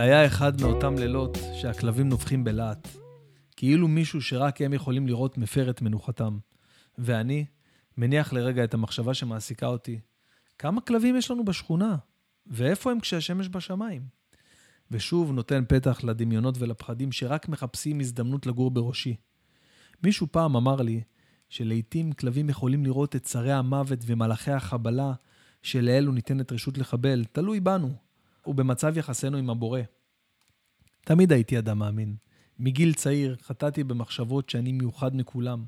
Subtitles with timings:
[0.00, 2.88] היה אחד מאותם לילות שהכלבים נובחים בלהט.
[3.56, 6.38] כאילו מישהו שרק הם יכולים לראות מפר את מנוחתם.
[6.98, 7.44] ואני
[7.96, 10.00] מניח לרגע את המחשבה שמעסיקה אותי.
[10.58, 11.96] כמה כלבים יש לנו בשכונה?
[12.46, 14.02] ואיפה הם כשהשמש בשמיים?
[14.90, 19.16] ושוב נותן פתח לדמיונות ולפחדים שרק מחפשים הזדמנות לגור בראשי.
[20.02, 21.02] מישהו פעם אמר לי
[21.48, 25.12] שלעיתים כלבים יכולים לראות את שרי המוות ומלאכי החבלה
[25.62, 27.94] שלאלו ניתנת רשות לחבל, תלוי בנו,
[28.46, 29.80] ובמצב יחסינו עם הבורא.
[31.04, 32.16] תמיד הייתי אדם מאמין.
[32.58, 35.64] מגיל צעיר חטאתי במחשבות שאני מיוחד מכולם.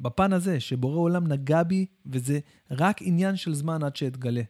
[0.00, 2.38] בפן הזה, שבורא עולם נגע בי, וזה
[2.70, 4.42] רק עניין של זמן עד שאתגלה.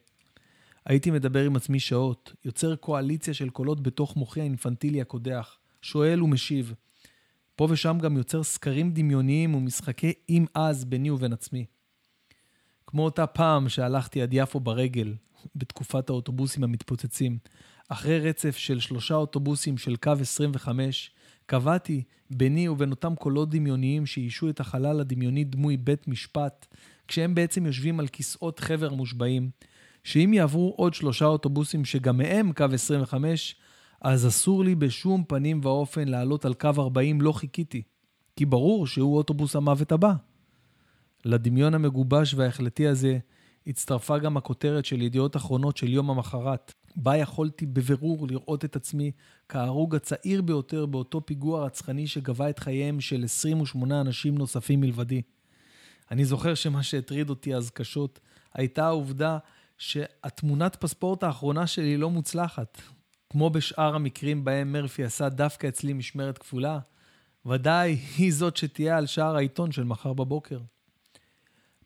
[0.85, 6.75] הייתי מדבר עם עצמי שעות, יוצר קואליציה של קולות בתוך מוחי האינפנטילי הקודח, שואל ומשיב.
[7.57, 11.65] פה ושם גם יוצר סקרים דמיוניים ומשחקי אם אז ביני ובין עצמי.
[12.87, 15.15] כמו אותה פעם שהלכתי עד יפו ברגל,
[15.55, 17.39] בתקופת האוטובוסים המתפוצצים.
[17.89, 21.11] אחרי רצף של שלושה אוטובוסים של קו 25,
[21.47, 26.67] קבעתי ביני ובין אותם קולות דמיוניים שאישו את החלל הדמיוני דמוי בית משפט,
[27.09, 29.51] כשהם בעצם יושבים על כיסאות חבר מושבעים,
[30.05, 33.57] שאם יעברו עוד שלושה אוטובוסים שגם מהם קו 25,
[34.03, 37.83] אז אסור לי בשום פנים ואופן לעלות על קו 40, לא חיכיתי.
[38.37, 40.15] כי ברור שהוא אוטובוס המוות הבא.
[41.25, 43.19] לדמיון המגובש וההחלטי הזה
[43.67, 49.11] הצטרפה גם הכותרת של ידיעות אחרונות של יום המחרת, בה יכולתי בבירור לראות את עצמי
[49.49, 55.23] כהרוג הצעיר ביותר באותו פיגוע רצחני שגבה את חייהם של 28 אנשים נוספים מלבדי.
[56.11, 58.21] אני זוכר שמה שהטריד אותי אז קשות
[58.55, 59.39] הייתה העובדה
[59.79, 62.83] שהתמונת פספורט האחרונה שלי לא מוצלחת.
[63.31, 66.79] כמו בשאר המקרים בהם מרפי עשה דווקא אצלי משמרת כפולה,
[67.47, 70.59] ודאי היא זאת שתהיה על שער העיתון של מחר בבוקר.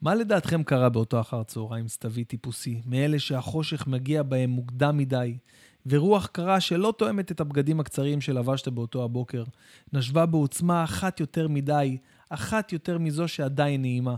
[0.03, 5.39] מה לדעתכם קרה באותו אחר צהריים סתווי טיפוסי, מאלה שהחושך מגיע בהם מוקדם מדי,
[5.87, 9.45] ורוח קרה שלא תואמת את הבגדים הקצרים שלבשת באותו הבוקר,
[9.93, 14.15] נשבה בעוצמה אחת יותר מדי, אחת יותר מזו שעדיין נעימה.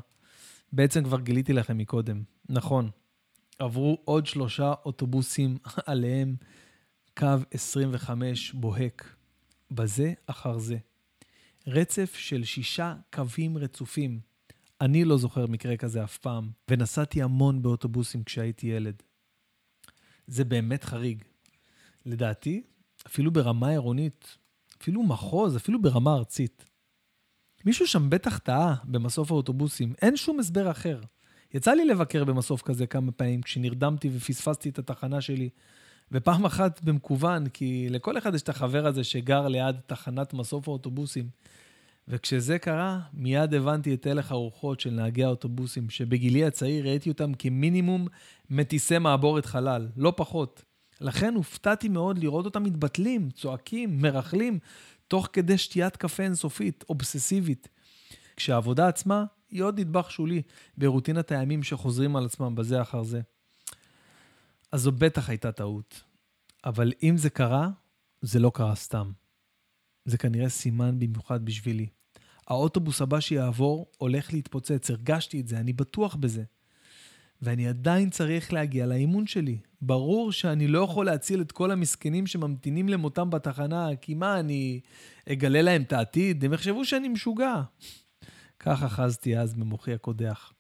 [0.72, 2.22] בעצם כבר גיליתי לכם מקודם.
[2.48, 2.91] נכון,
[3.59, 6.37] עברו עוד שלושה אוטובוסים עליהם
[7.16, 9.15] קו 25 בוהק,
[9.71, 10.76] בזה אחר זה.
[11.66, 14.31] רצף של שישה קווים רצופים.
[14.82, 19.03] אני לא זוכר מקרה כזה אף פעם, ונסעתי המון באוטובוסים כשהייתי ילד.
[20.26, 21.25] זה באמת חריג.
[22.06, 22.62] לדעתי,
[23.06, 24.37] אפילו ברמה עירונית,
[24.81, 26.65] אפילו מחוז, אפילו ברמה ארצית.
[27.65, 31.00] מישהו שם בטח טעה במסוף האוטובוסים, אין שום הסבר אחר.
[31.54, 35.48] יצא לי לבקר במסוף כזה כמה פעמים, כשנרדמתי ופספסתי את התחנה שלי,
[36.12, 41.28] ופעם אחת במקוון, כי לכל אחד יש את החבר הזה שגר ליד תחנת מסוף האוטובוסים.
[42.12, 48.08] וכשזה קרה, מיד הבנתי את הלך הרוחות של נהגי האוטובוסים, שבגילי הצעיר ראיתי אותם כמינימום
[48.50, 50.64] מטיסי מעבורת חלל, לא פחות.
[51.00, 54.58] לכן הופתעתי מאוד לראות אותם מתבטלים, צועקים, מרכלים,
[55.08, 57.68] תוך כדי שתיית קפה אינסופית, אובססיבית.
[58.36, 60.42] כשהעבודה עצמה היא עוד נדבך שולי
[60.76, 63.20] ברוטינת הימים שחוזרים על עצמם בזה אחר זה.
[64.72, 66.02] אז זו בטח הייתה טעות.
[66.64, 67.68] אבל אם זה קרה,
[68.20, 69.12] זה לא קרה סתם.
[70.04, 71.86] זה כנראה סימן במיוחד בשבילי.
[72.52, 76.42] האוטובוס הבא שיעבור הולך להתפוצץ, הרגשתי את זה, אני בטוח בזה.
[77.42, 79.58] ואני עדיין צריך להגיע לאימון שלי.
[79.80, 84.80] ברור שאני לא יכול להציל את כל המסכנים שממתינים למותם בתחנה, כי מה, אני
[85.32, 86.44] אגלה להם את העתיד?
[86.44, 87.62] הם יחשבו שאני משוגע.
[88.58, 90.52] כך אחזתי אז במוחי הקודח.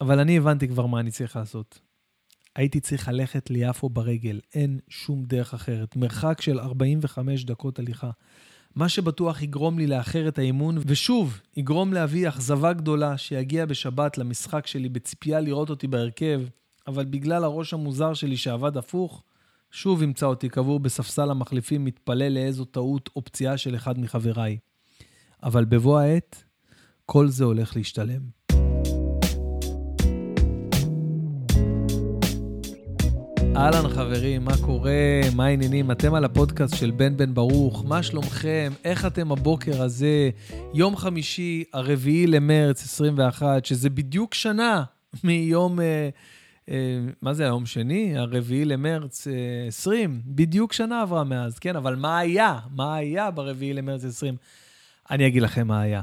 [0.00, 1.78] אבל אני הבנתי כבר מה אני צריך לעשות.
[2.56, 5.96] הייתי צריך ללכת ליפו ברגל, אין שום דרך אחרת.
[5.96, 8.10] מרחק של 45 דקות הליכה.
[8.76, 14.66] מה שבטוח יגרום לי לאחר את האימון, ושוב, יגרום לאבי אכזבה גדולה שיגיע בשבת למשחק
[14.66, 16.42] שלי בציפייה לראות אותי בהרכב,
[16.86, 19.22] אבל בגלל הראש המוזר שלי שעבד הפוך,
[19.70, 24.58] שוב ימצא אותי קבור בספסל המחליפים מתפלל לאיזו טעות או פציעה של אחד מחבריי.
[25.42, 26.44] אבל בבוא העת,
[27.06, 28.37] כל זה הולך להשתלם.
[33.58, 35.20] אהלן חברים, מה קורה?
[35.36, 35.90] מה העניינים?
[35.90, 38.72] אתם על הפודקאסט של בן בן ברוך, מה שלומכם?
[38.84, 40.30] איך אתם הבוקר הזה?
[40.74, 44.84] יום חמישי, הרביעי למרץ 21, שזה בדיוק שנה
[45.24, 45.80] מיום...
[45.80, 46.08] אה,
[46.68, 48.18] אה, מה זה היום שני?
[48.18, 50.20] הרביעי למרץ אה, 20.
[50.26, 52.58] בדיוק שנה עברה מאז, כן, אבל מה היה?
[52.70, 54.36] מה היה ברביעי למרץ 20?
[55.10, 56.00] אני אגיד לכם מה היה.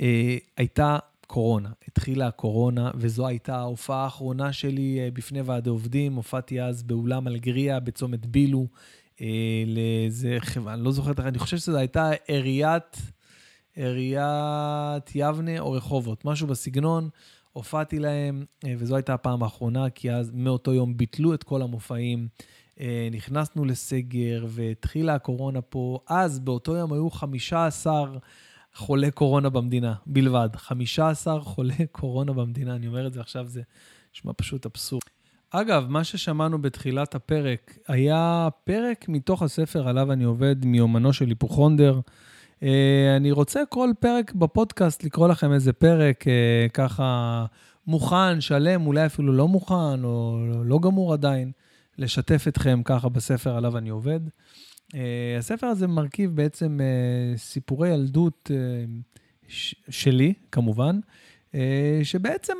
[0.00, 1.68] אה, הייתה קורונה.
[1.88, 6.14] התחילה הקורונה, וזו הייתה ההופעה האחרונה שלי אה, בפני ועדי עובדים.
[6.14, 8.66] הופעתי אז באולם אלגריה בצומת בילו,
[9.20, 9.26] אה,
[9.66, 12.96] לאיזה חברה, אני לא זוכר, אני חושב שזו הייתה עיריית,
[13.76, 17.08] עיריית יבנה או רחובות, משהו בסגנון.
[17.52, 22.28] הופעתי להם, אה, וזו הייתה הפעם האחרונה, כי אז מאותו יום ביטלו את כל המופעים.
[22.80, 25.98] אה, נכנסנו לסגר והתחילה הקורונה פה.
[26.08, 28.06] אז, באותו יום היו 15
[28.74, 30.48] חולי קורונה במדינה בלבד.
[30.56, 33.62] 15 חולי קורונה במדינה, אני אומר את זה עכשיו, זה
[34.14, 35.02] נשמע פשוט אבסורד.
[35.50, 42.00] אגב, מה ששמענו בתחילת הפרק היה פרק מתוך הספר עליו אני עובד, מיומנו של היפוכונדר.
[42.62, 47.44] אה, אני רוצה כל פרק בפודקאסט לקרוא לכם איזה פרק אה, ככה
[47.86, 51.52] מוכן, שלם, אולי אפילו לא מוכן או לא גמור עדיין,
[51.98, 54.20] לשתף אתכם ככה בספר עליו אני עובד.
[54.94, 56.80] אה, הספר הזה מרכיב בעצם
[57.36, 58.50] סיפורי ילדות
[59.88, 61.00] שלי, כמובן,
[62.02, 62.56] שבעצם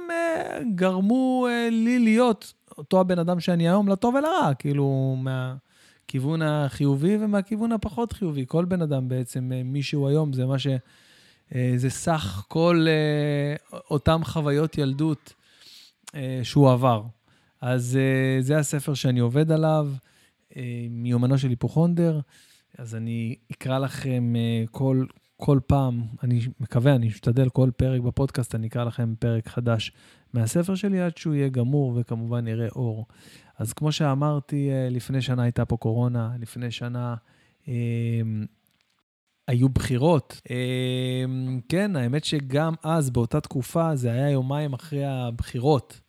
[0.74, 8.12] גרמו לי להיות אותו הבן אדם שאני היום, לטוב ולרע, כאילו, מהכיוון החיובי ומהכיוון הפחות
[8.12, 8.44] חיובי.
[8.48, 10.66] כל בן אדם בעצם, אה, מי שהוא היום, זה מה ש...
[11.54, 15.32] אה, זה סך כל אה, אותם חוויות ילדות
[16.42, 17.02] שהוא עבר.
[17.60, 17.98] אז
[18.40, 19.88] זה הספר שאני עובד עליו,
[20.90, 22.20] מיומנו של היפוכונדר.
[22.78, 24.32] אז אני אקרא לכם
[24.70, 25.04] כל,
[25.36, 29.92] כל פעם, אני מקווה, אני אשתדל כל פרק בפודקאסט, אני אקרא לכם פרק חדש
[30.32, 33.06] מהספר שלי עד שהוא יהיה גמור וכמובן יראה אור.
[33.58, 37.14] אז כמו שאמרתי, אה, לפני שנה הייתה פה קורונה, לפני שנה
[37.68, 37.74] אה,
[39.48, 40.40] היו בחירות.
[40.50, 41.24] אה,
[41.68, 46.00] כן, האמת שגם אז, באותה תקופה, זה היה יומיים אחרי הבחירות.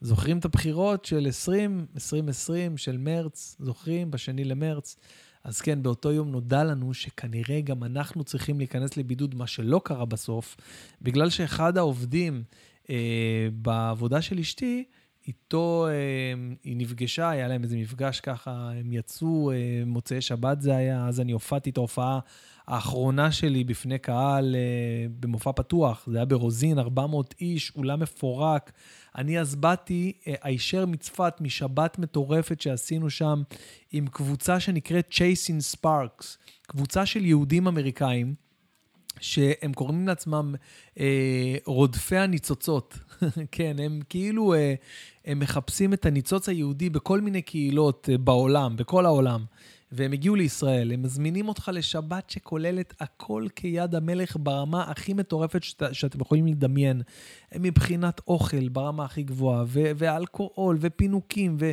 [0.00, 3.56] זוכרים את הבחירות של 20, 2020, של מרץ?
[3.60, 4.10] זוכרים?
[4.10, 4.96] בשני למרץ.
[5.44, 10.04] אז כן, באותו יום נודע לנו שכנראה גם אנחנו צריכים להיכנס לבידוד, מה שלא קרה
[10.04, 10.56] בסוף,
[11.02, 12.42] בגלל שאחד העובדים
[12.90, 14.84] אה, בעבודה של אשתי,
[15.26, 19.56] איתו אה, היא נפגשה, היה להם איזה מפגש ככה, הם יצאו, אה,
[19.86, 22.18] מוצאי שבת זה היה, אז אני הופעתי את ההופעה
[22.68, 28.72] האחרונה שלי בפני קהל אה, במופע פתוח, זה היה ברוזין, 400 איש, אולם מפורק.
[29.16, 33.42] אני אז באתי אה, הישר מצפת, משבת מטורפת שעשינו שם,
[33.92, 36.24] עם קבוצה שנקראת Chasing Sparks,
[36.62, 38.34] קבוצה של יהודים אמריקאים.
[39.20, 40.54] שהם קוראים לעצמם
[41.00, 42.98] אה, רודפי הניצוצות.
[43.52, 44.74] כן, הם כאילו, אה,
[45.24, 49.44] הם מחפשים את הניצוץ היהודי בכל מיני קהילות אה, בעולם, בכל העולם.
[49.92, 55.82] והם הגיעו לישראל, הם מזמינים אותך לשבת שכוללת הכל כיד המלך ברמה הכי מטורפת שאת,
[55.92, 57.02] שאתם יכולים לדמיין.
[57.54, 61.70] מבחינת אוכל ברמה הכי גבוהה, ו- ואלכוהול, ופינוקים, ו-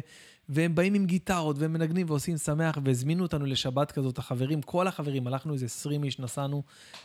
[0.50, 5.28] והם באים עם גיטרות, והם מנגנים ועושים שמח, והזמינו אותנו לשבת כזאת, החברים, כל החברים,
[5.28, 6.64] הלכנו איזה 20 איש, נסענו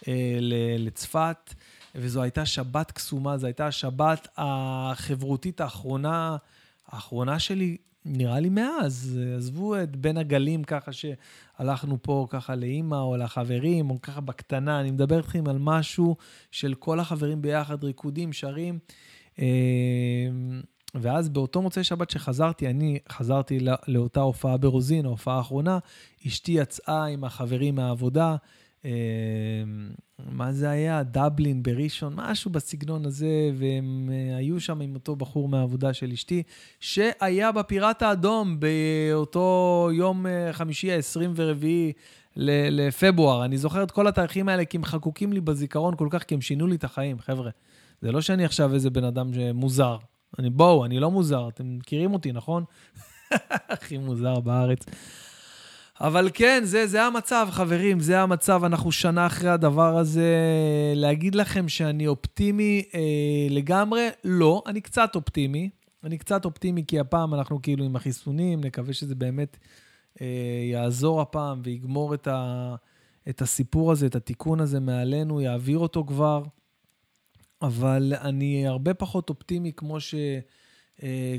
[0.08, 0.38] אה,
[0.78, 1.54] לצפת,
[1.94, 6.36] וזו הייתה שבת קסומה, זו הייתה השבת החברותית האחרונה,
[6.88, 9.20] האחרונה שלי, נראה לי מאז.
[9.36, 14.90] עזבו את בין הגלים ככה שהלכנו פה ככה לאימא או לחברים, או ככה בקטנה, אני
[14.90, 16.16] מדבר איתכם על משהו
[16.50, 18.78] של כל החברים ביחד, ריקודים, שרים.
[19.38, 19.46] אה,
[20.94, 25.78] ואז באותו מוצאי שבת שחזרתי, אני חזרתי לא, לאותה הופעה ברוזין, ההופעה האחרונה,
[26.26, 28.36] אשתי יצאה עם החברים מהעבודה,
[30.28, 31.02] מה זה היה?
[31.02, 36.42] דבלין בראשון, משהו בסגנון הזה, והם אה, היו שם עם אותו בחור מהעבודה של אשתי,
[36.80, 41.64] שהיה בפיראט האדום באותו יום אה, חמישי ה-24
[42.36, 43.44] לפברואר.
[43.44, 46.40] אני זוכר את כל התאריכים האלה כי הם חקוקים לי בזיכרון כל כך, כי הם
[46.40, 47.50] שינו לי את החיים, חבר'ה.
[48.02, 49.96] זה לא שאני עכשיו איזה בן אדם מוזר.
[50.38, 52.64] אני, בואו, אני לא מוזר, אתם מכירים אותי, נכון?
[53.74, 54.84] הכי מוזר בארץ.
[56.00, 58.64] אבל כן, זה, זה המצב, חברים, זה המצב.
[58.64, 60.34] אנחנו שנה אחרי הדבר הזה.
[60.94, 63.00] להגיד לכם שאני אופטימי אה,
[63.50, 64.08] לגמרי?
[64.24, 65.70] לא, אני קצת אופטימי.
[66.04, 69.56] אני קצת אופטימי כי הפעם אנחנו כאילו עם החיסונים, נקווה שזה באמת
[70.20, 70.26] אה,
[70.72, 72.74] יעזור הפעם ויגמור את, ה,
[73.28, 76.42] את הסיפור הזה, את התיקון הזה מעלינו, יעביר אותו כבר.
[77.62, 80.38] אבל אני הרבה פחות אופטימי כמו, ש, אה,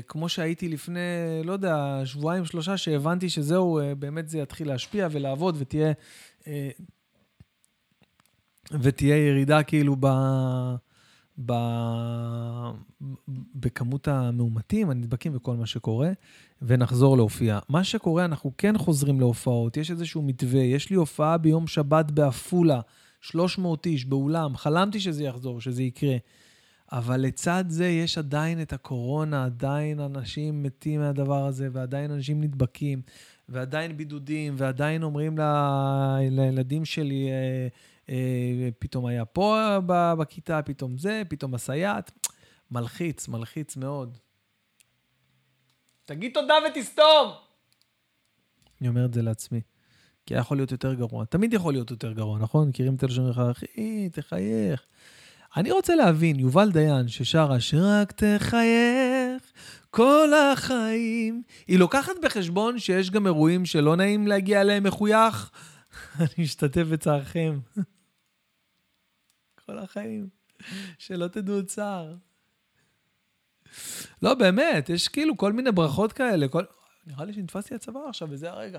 [0.08, 1.00] כמו שהייתי לפני,
[1.44, 5.92] לא יודע, שבועיים, שלושה, שהבנתי שזהו, אה, באמת זה יתחיל להשפיע ולעבוד ותהיה,
[6.46, 6.70] אה,
[8.80, 10.06] ותהיה ירידה כאילו ב...
[11.46, 11.52] ב...
[13.54, 16.10] בכמות המאומתים, הנדבקים וכל מה שקורה,
[16.62, 17.58] ונחזור להופיע.
[17.68, 22.80] מה שקורה, אנחנו כן חוזרים להופעות, יש איזשהו מתווה, יש לי הופעה ביום שבת בעפולה,
[23.20, 26.16] 300 איש באולם, חלמתי שזה יחזור, שזה יקרה.
[26.92, 33.02] אבל לצד זה יש עדיין את הקורונה, עדיין אנשים מתים מהדבר הזה, ועדיין אנשים נדבקים,
[33.48, 35.42] ועדיין בידודים, ועדיין אומרים ל...
[36.30, 37.68] לילדים שלי, אה,
[38.08, 39.78] אה, פתאום היה פה
[40.18, 42.28] בכיתה, פתאום זה, פתאום הסייעת.
[42.70, 44.18] מלחיץ, מלחיץ מאוד.
[46.04, 47.32] תגיד תודה ותסתום!
[48.80, 49.60] אני אומר את זה לעצמי.
[50.26, 51.24] כי היה יכול להיות יותר גרוע.
[51.24, 52.68] תמיד יכול להיות יותר גרוע, נכון?
[52.68, 54.86] מכירים את הלשון שלך, אחי, תחייך.
[55.56, 59.52] אני רוצה להבין, יובל דיין ששרה שרק תחייך,
[59.90, 61.42] כל החיים.
[61.66, 65.50] היא לוקחת בחשבון שיש גם אירועים שלא נעים להגיע אליהם מחוייך.
[66.20, 67.58] אני משתתף בצערכם.
[69.66, 70.28] כל החיים.
[70.98, 72.14] שלא תדעו צער.
[74.22, 76.48] לא, באמת, יש כאילו כל מיני ברכות כאלה.
[76.48, 76.64] כל...
[77.06, 78.78] נראה לי שנתפסתי הצוואר עכשיו, וזה הרגע.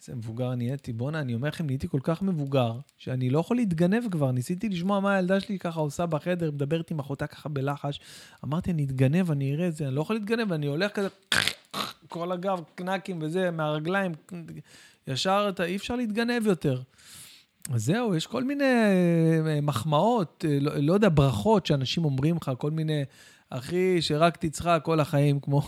[0.00, 0.92] איזה מבוגר נהייתי.
[0.92, 4.32] בואנה, אני אומר לכם, נהייתי כל כך מבוגר, שאני לא יכול להתגנב כבר.
[4.32, 8.00] ניסיתי לשמוע מה הילדה שלי ככה עושה בחדר, מדברת עם אחותה ככה בלחש.
[8.44, 11.08] אמרתי, אני אתגנב, אני אראה את זה, אני לא יכול להתגנב, אני הולך כזה,
[12.08, 14.12] כל הגב, קנקים וזה, מהרגליים,
[15.06, 16.80] ישר, אתה, אי אפשר להתגנב יותר.
[17.72, 22.50] אז זהו, יש כל מיני אה, מחמאות, אה, לא, לא יודע, ברכות שאנשים אומרים לך,
[22.58, 23.04] כל מיני...
[23.50, 25.62] אחי, שרק תצחק כל החיים, כמו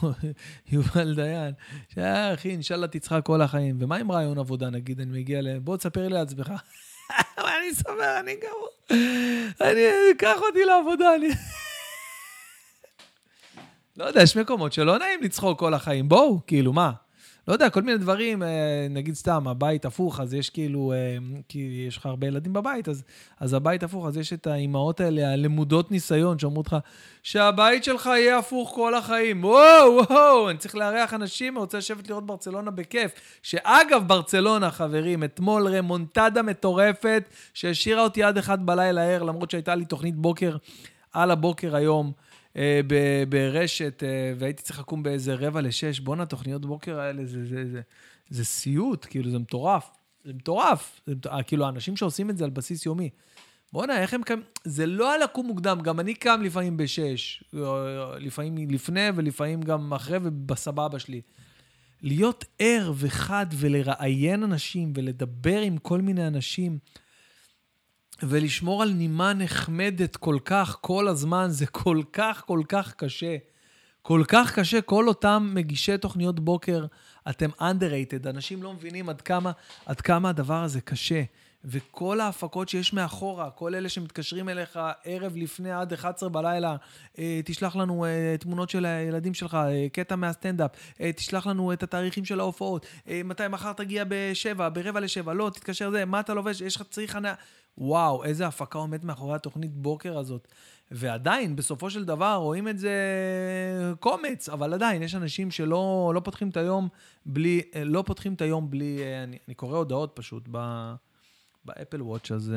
[0.73, 1.55] יובל דיין.
[1.89, 3.77] שאחי, אינשאללה תצחק כל החיים.
[3.81, 5.59] ומה עם רעיון עבודה, נגיד, אני מגיע ל...
[5.59, 6.49] בוא תספר לי לעצמך.
[7.39, 8.69] אני אספר, אני גמור.
[9.61, 9.81] אני,
[10.19, 11.29] קח אותי לעבודה, אני...
[13.97, 16.09] לא יודע, יש מקומות שלא נעים לצחוק כל החיים.
[16.09, 16.93] בואו, כאילו, מה?
[17.51, 21.17] לא יודע, כל מיני דברים, אה, נגיד סתם, הבית הפוך, אז יש כאילו, אה,
[21.49, 23.03] כי יש לך הרבה ילדים בבית, אז,
[23.41, 26.77] אז הבית הפוך, אז יש את האימהות האלה, הלמודות ניסיון, שאומרות לך,
[27.23, 29.45] שהבית שלך יהיה הפוך כל החיים.
[29.45, 33.13] וואו, וואו, אני צריך לארח אנשים, אני רוצה לשבת לראות ברצלונה בכיף.
[33.43, 37.23] שאגב, ברצלונה, חברים, אתמול רמונטדה מטורפת,
[37.55, 40.57] שהשאירה אותי עד אחד בלילה ער, למרות שהייתה לי תוכנית בוקר
[41.13, 42.13] על הבוקר היום.
[42.57, 42.81] אה,
[43.29, 46.01] ברשת, אה, והייתי צריך לקום באיזה רבע לשש.
[46.01, 47.81] בואנה, תוכניות בוקר האלה, זה, זה, זה,
[48.31, 49.91] זה סיוט, כאילו, זה מטורף.
[50.25, 51.01] זה מטורף.
[51.07, 53.11] זה, אה, כאילו, האנשים שעושים את זה על בסיס יומי.
[53.73, 54.43] בואנה, איך הם קמים?
[54.65, 57.45] זה לא על לקום מוקדם, גם אני קם לפעמים בשש.
[58.19, 61.21] לפעמים לפני ולפעמים גם אחרי ובסבבה שלי.
[62.03, 66.79] להיות ער וחד ולראיין אנשים ולדבר עם כל מיני אנשים.
[68.23, 73.37] ולשמור על נימה נחמדת כל כך כל הזמן, זה כל כך כל כך קשה.
[74.03, 76.87] כל כך קשה, כל אותם מגישי תוכניות בוקר,
[77.31, 79.53] אתם underrated, אנשים לא מבינים עד כמה,
[79.87, 81.23] עד כמה הדבר הזה קשה.
[81.65, 86.77] וכל ההפקות שיש מאחורה, כל אלה שמתקשרים אליך ערב לפני עד 11 בלילה,
[87.19, 90.71] אה, תשלח לנו אה, תמונות של הילדים שלך, אה, קטע מהסטנדאפ,
[91.17, 92.87] תשלח לנו את התאריכים של ההופעות,
[93.25, 97.11] מתי מחר תגיע בשבע, ברבע לשבע, לא, תתקשר זה, מה אתה לובש, יש לך צריך
[97.11, 97.35] חניה.
[97.79, 100.49] וואו, איזה הפקה עומדת מאחורי התוכנית בוקר הזאת.
[100.91, 102.95] ועדיין, בסופו של דבר, רואים את זה
[104.01, 106.89] קומץ, אבל עדיין, יש אנשים שלא לא פותחים את היום
[107.27, 110.93] בלי, לא פותחים את היום בלי, אני, אני קורא הודעות פשוט ב,
[111.65, 112.53] באפל וואץ', אז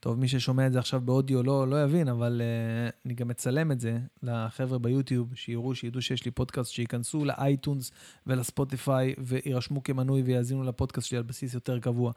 [0.00, 3.72] טוב, מי ששומע את זה עכשיו באודיו לא, לא יבין, אבל uh, אני גם מצלם
[3.72, 7.90] את זה לחבר'ה ביוטיוב, שיראו, שידעו שיש לי פודקאסט, שייכנסו לאייטונס
[8.26, 12.12] ולספוטיפיי ויירשמו כמנוי ויאזינו לפודקאסט שלי על בסיס יותר קבוע.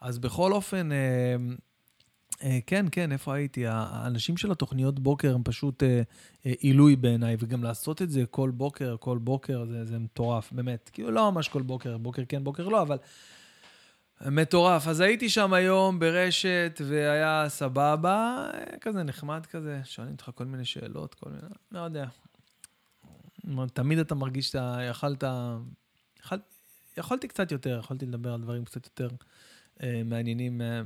[0.00, 1.36] אז בכל אופן, אה,
[2.42, 3.66] אה, כן, כן, איפה הייתי?
[3.66, 6.02] האנשים של התוכניות בוקר הם פשוט אה,
[6.46, 10.90] אה, עילוי בעיניי, וגם לעשות את זה כל בוקר, כל בוקר, זה, זה מטורף, באמת.
[10.92, 12.96] כאילו, לא ממש כל בוקר, בוקר כן, בוקר לא, אבל
[14.26, 14.88] מטורף.
[14.88, 18.50] אז הייתי שם היום ברשת, והיה סבבה,
[18.80, 22.06] כזה נחמד כזה, שואלים אותך כל מיני שאלות, כל מיני, לא יודע.
[23.72, 25.24] תמיד אתה מרגיש שאתה יכלת,
[26.24, 26.38] יכול,
[26.96, 29.08] יכולתי קצת יותר, יכולתי לדבר על דברים קצת יותר.
[29.82, 30.82] אה, מעניינים אה,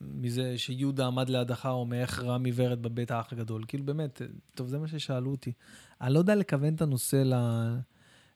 [0.00, 3.64] מזה שיהודה עמד לידך, או מאיך רמי ורד בבית האח הגדול.
[3.68, 4.22] כאילו, באמת,
[4.54, 5.52] טוב, זה מה ששאלו אותי.
[6.00, 7.34] אני לא יודע לכוון את הנושא ל,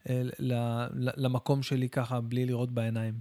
[0.09, 0.55] אה, ל,
[0.93, 3.14] ל, למקום שלי ככה, בלי לראות בעיניים.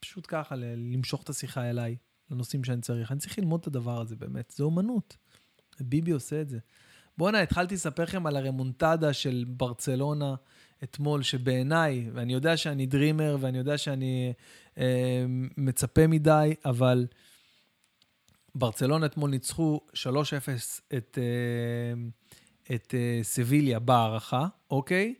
[0.00, 1.96] פשוט ככה, למשוך את השיחה אליי,
[2.30, 3.12] לנושאים שאני צריך.
[3.12, 4.52] אני צריך ללמוד את הדבר הזה, באמת.
[4.56, 5.16] זה אומנות.
[5.80, 6.58] ביבי עושה את זה.
[7.18, 10.34] בואנה, התחלתי לספר לכם על הרמונטדה של ברצלונה
[10.84, 14.32] אתמול, שבעיניי, ואני יודע שאני דרימר, ואני יודע שאני
[14.78, 15.24] אה,
[15.56, 17.06] מצפה מדי, אבל
[18.54, 19.96] ברצלונה אתמול ניצחו 3-0
[20.96, 21.94] את, אה,
[22.74, 25.14] את אה, סביליה בהערכה, אוקיי?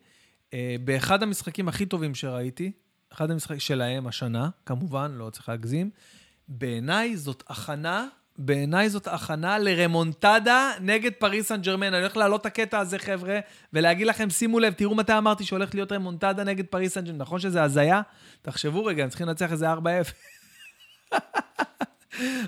[0.55, 2.73] אה, באחד המשחקים הכי טובים שראיתי,
[3.13, 5.91] אחד המשחקים שלהם השנה, כמובן, לא צריך להגזים,
[6.49, 8.09] בעיניי זאת הכנה
[8.39, 11.87] בעיניי זאת הכנה לרמונטדה נגד פריס סן ג'רמן.
[11.87, 13.39] אני הולך להעלות את הקטע הזה, חבר'ה,
[13.73, 17.19] ולהגיד לכם, שימו לב, תראו מתי אמרתי שהולך להיות רמונטדה נגד פריס סן ג'רמן.
[17.19, 18.01] נכון שזה הזיה?
[18.43, 19.77] תחשבו רגע, הם צריכים לנצח איזה 4-0.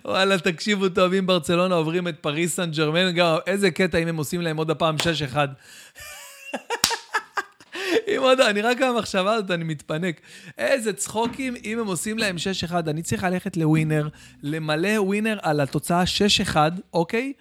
[0.05, 4.17] וואלה, תקשיבו טוב, אם ברצלונה עוברים את פריס סן ג'רמן, גם איזה קטע אם הם
[4.17, 4.97] עושים להם עוד הפעם
[5.33, 5.37] 6-1.
[8.09, 10.21] אם עוד, אני רק מהמחשבה הזאת, אני מתפנק.
[10.59, 12.37] איזה צחוקים אם הם עושים להם
[12.71, 12.75] 6-1.
[12.87, 14.09] אני צריך ללכת לווינר,
[14.43, 16.03] למלא ווינר על התוצאה
[16.53, 16.57] 6-1,
[16.93, 17.33] אוקיי?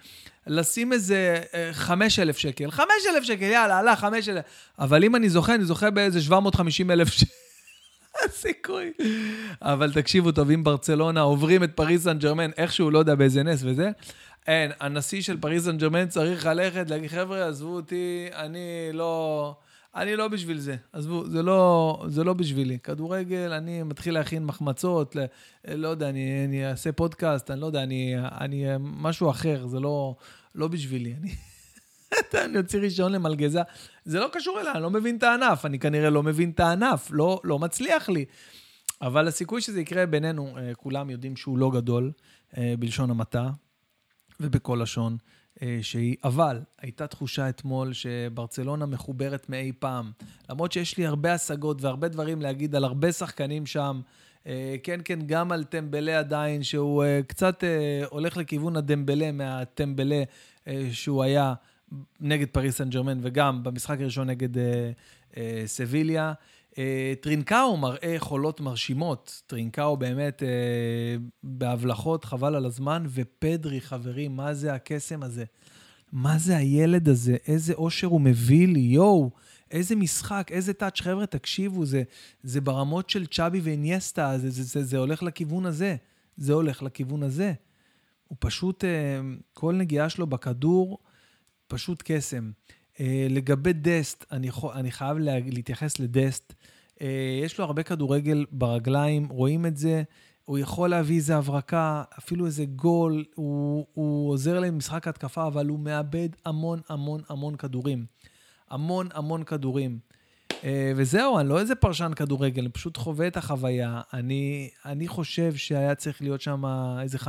[0.46, 1.40] לשים איזה
[1.72, 2.70] 5,000 אה, שקל.
[2.70, 4.42] 5,000 שקל, יאללה, עלה 5,000.
[4.78, 7.30] אבל אם אני זוכה, אני זוכה באיזה 750,000 שקל.
[8.24, 8.92] הסיכוי.
[9.62, 13.60] אבל תקשיבו טוב, אם ברצלונה עוברים את פריס סן ג'רמן, איכשהו, לא יודע, באיזה נס
[13.64, 13.90] וזה,
[14.46, 19.54] אין, הנשיא של פריס סן ג'רמן צריך ללכת, להגיד, חבר'ה, עזבו אותי, אני לא...
[19.94, 20.76] אני לא בשביל זה.
[20.92, 22.78] עזבו, זה לא, זה לא בשבילי.
[22.78, 25.24] כדורגל, אני מתחיל להכין מחמצות, ל,
[25.74, 30.16] לא יודע, אני, אני אעשה פודקאסט, אני לא יודע, אני, אני משהו אחר, זה לא,
[30.54, 31.14] לא בשבילי.
[31.14, 31.34] אני,
[32.44, 33.60] אני אוציא רישיון למלגזה.
[34.04, 35.64] זה לא קשור אליי, אני לא מבין את הענף.
[35.66, 38.24] אני כנראה לא מבין את הענף, לא, לא מצליח לי.
[39.02, 42.12] אבל הסיכוי שזה יקרה בינינו, אה, כולם יודעים שהוא לא גדול,
[42.56, 43.50] אה, בלשון המעטה
[44.40, 45.16] ובכל לשון.
[45.62, 50.12] אה, שהיא, אבל הייתה תחושה אתמול שברצלונה מחוברת מאי פעם.
[50.50, 54.00] למרות שיש לי הרבה השגות והרבה דברים להגיד על הרבה שחקנים שם.
[54.82, 57.64] כן, כן, גם על טמבלה עדיין, שהוא קצת
[58.10, 60.22] הולך לכיוון הדמבלה מהטמבלה
[60.92, 61.54] שהוא היה
[62.20, 64.62] נגד פריס סן ג'רמן, וגם במשחק הראשון נגד
[65.66, 66.32] סביליה.
[66.78, 69.42] אה, טרינקאו מראה יכולות מרשימות.
[69.46, 70.48] טרינקאו באמת אה,
[71.42, 75.44] בהבלחות, חבל על הזמן, ופדרי, חברים, מה זה הקסם הזה?
[76.12, 77.36] מה זה הילד הזה?
[77.46, 79.30] איזה אושר הוא מביא לי, יואו.
[79.70, 82.02] איזה משחק, איזה טאץ', חבר'ה, תקשיבו, זה,
[82.42, 85.96] זה ברמות של צ'אבי ואינייסטה, זה, זה, זה, זה הולך לכיוון הזה.
[86.36, 87.52] זה הולך לכיוון הזה.
[88.28, 89.20] הוא פשוט, אה,
[89.54, 90.98] כל נגיעה שלו בכדור,
[91.66, 92.50] פשוט קסם.
[93.00, 96.54] אה, לגבי דסט, אני, אני חייב לה, להתייחס לדסט.
[97.02, 100.02] אה, יש לו הרבה כדורגל ברגליים, רואים את זה.
[100.44, 105.66] הוא יכול להביא איזה הברקה, אפילו איזה גול, הוא, הוא עוזר להם במשחק התקפה, אבל
[105.66, 108.06] הוא מאבד המון המון המון כדורים.
[108.70, 109.98] המון המון כדורים.
[110.64, 114.00] אה, וזהו, אני לא איזה פרשן כדורגל, אני פשוט חווה את החוויה.
[114.12, 116.62] אני, אני חושב שהיה צריך להיות שם
[117.02, 117.28] איזה 5-0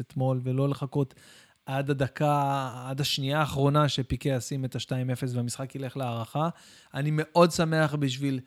[0.00, 1.14] אתמול, ולא לחכות
[1.66, 6.48] עד הדקה, עד השנייה האחרונה שפיקה ישים את ה-2-0 והמשחק ילך להערכה.
[6.94, 8.40] אני מאוד שמח בשביל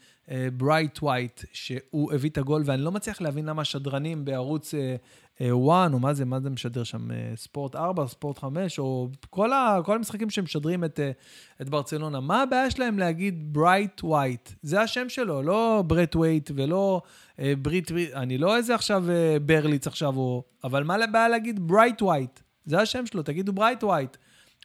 [0.54, 4.74] ברייט אה, ווייט שהוא הביא את הגול, ואני לא מצליח להבין למה השדרנים בערוץ 1,
[4.74, 9.10] uh, uh, או מה זה, מה זה משדר שם, אה, ספורט 4, ספורט 5, או
[9.29, 14.50] כל, ה, כל המשחקים שמשדרים את, אה, את ברצלונה, מה הבעיה שלהם להגיד ברייט ווייט?
[14.62, 17.01] זה השם שלו, לא ברט ווייט ולא
[17.38, 22.01] אה, ברית, אני לא איזה עכשיו אה, ברליץ עכשיו, או, אבל מה הבעיה להגיד ברייט
[22.01, 22.40] ווייט?
[22.70, 24.18] זה השם שלו, תגידו ברייט ווייט.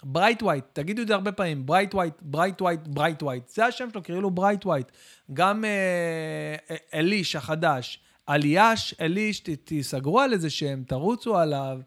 [0.03, 3.49] ברייט ווייט, תגידו את זה הרבה פעמים, ברייט ווייט, ברייט ווייט, ברייט ווייט.
[3.49, 4.93] זה השם שלו, קראו לו ברייט ווייט.
[5.33, 11.79] גם אה, אה, אליש החדש, אליאש, אליש, ת, תסגרו על איזה שם, תרוצו עליו,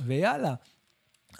[0.00, 0.54] ויאללה.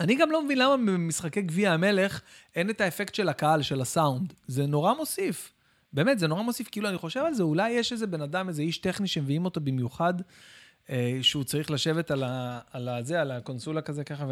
[0.00, 2.20] אני גם לא מבין למה במשחקי גביע המלך
[2.56, 4.32] אין את האפקט של הקהל, של הסאונד.
[4.46, 5.52] זה נורא מוסיף.
[5.92, 6.68] באמת, זה נורא מוסיף.
[6.70, 9.60] כאילו, אני חושב על זה, אולי יש איזה בן אדם, איזה איש טכני שמביאים אותו
[9.60, 10.14] במיוחד.
[10.90, 14.26] אה, שהוא צריך לשבת על, ה, על הזה, על הקונסולה כזה ככה,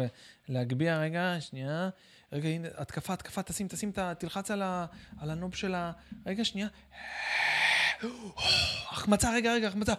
[0.49, 1.89] ולהגביה, רגע, שנייה,
[2.33, 4.85] רגע, הנה, התקפה, התקפה, תשים, תשים, תלחץ על, ה,
[5.19, 5.91] על הנוב של ה...
[6.25, 6.67] רגע, שנייה.
[8.91, 9.93] החמצה, רגע, רגע, החמצה.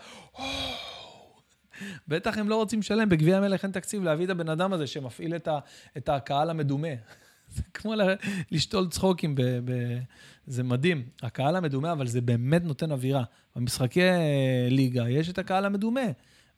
[2.08, 5.36] בטח הם לא רוצים לשלם, בגביע המלך אין תקציב להביא את הבן אדם הזה שמפעיל
[5.36, 5.58] את, ה,
[5.96, 6.88] את הקהל המדומה.
[7.54, 7.94] זה כמו
[8.50, 9.98] לשתול צחוקים, ב, ב,
[10.46, 11.08] זה מדהים.
[11.22, 13.24] הקהל המדומה, אבל זה באמת נותן אווירה.
[13.56, 14.00] במשחקי
[14.70, 16.06] ליגה יש את הקהל המדומה.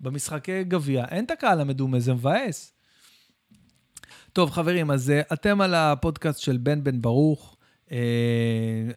[0.00, 2.72] במשחקי גביע, אין את הקהל המדומה, זה מבאס.
[4.32, 7.56] טוב, חברים, אז אה, אתם על הפודקאסט של בן בן ברוך,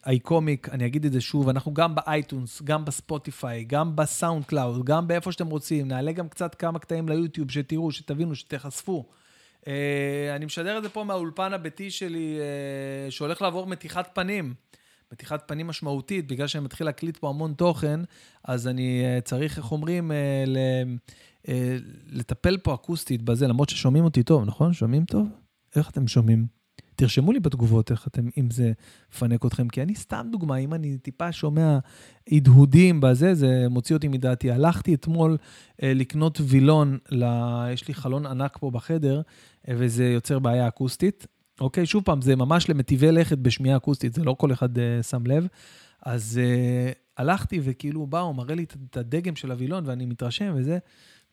[0.06, 3.96] Icomic, אה, אני אגיד את זה שוב, אנחנו גם ב iTunes, גם ב Spotify, גם
[3.96, 9.06] ב SoundCloud, גם באיפה שאתם רוצים, נעלה גם קצת כמה קטעים ליוטיוב, שתראו, שתבינו, שתיחשפו.
[9.62, 9.66] אה,
[10.36, 12.40] אני משדר את זה פה מהאולפן הביתי שלי,
[13.10, 14.54] שהולך לעבור מתיחת פנים.
[15.14, 18.00] מתיחת פנים משמעותית, בגלל שאני מתחיל להקליט פה המון תוכן,
[18.44, 20.12] אז אני uh, צריך, איך אומרים,
[20.48, 20.58] ל,
[21.48, 21.50] uh,
[22.08, 24.74] לטפל פה אקוסטית בזה, למרות ששומעים אותי טוב, נכון?
[24.74, 25.28] שומעים טוב?
[25.76, 26.60] איך אתם שומעים?
[27.00, 28.72] תרשמו לי בתגובות איך אתם, אם זה
[29.12, 31.80] מפנק אתכם, כי אני סתם דוגמה, אם אני טיפה שומע
[32.32, 34.52] הדהודים בזה, זה מוציא אותי מדעתי.
[34.52, 35.38] הלכתי אתמול
[35.84, 37.24] אה, לקנות וילון, ל...
[37.74, 39.22] יש לי חלון ענק פה בחדר,
[39.68, 41.28] אה, וזה יוצר בעיה אקוסטית.
[41.62, 41.86] אוקיי?
[41.86, 45.48] שוב פעם, זה ממש למטיבי לכת בשמיעה אקוסטית, זה לא כל אחד uh, שם לב.
[46.02, 50.78] אז uh, הלכתי וכאילו בא, הוא מראה לי את הדגם של הווילון ואני מתרשם וזה,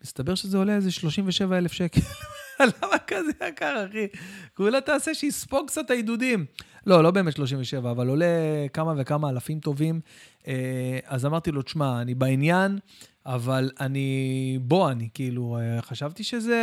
[0.05, 2.01] מסתבר שזה עולה איזה 37 אלף שקל.
[2.61, 4.07] למה כזה יקר, אחי?
[4.55, 6.45] כולה תעשה שיספוג קצת העידודים.
[6.87, 8.27] לא, לא באמת 37, אבל עולה
[8.73, 10.01] כמה וכמה אלפים טובים.
[10.49, 12.79] אה, אז אמרתי לו, תשמע, אני בעניין,
[13.27, 16.61] אבל אני, בוא, אני כאילו, אה, חשבתי שזה,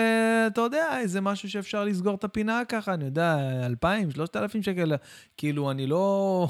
[0.47, 4.93] אתה יודע, איזה משהו שאפשר לסגור את הפינה ככה, אני יודע, 2,000, 3,000 שקל,
[5.37, 6.47] כאילו, אני לא...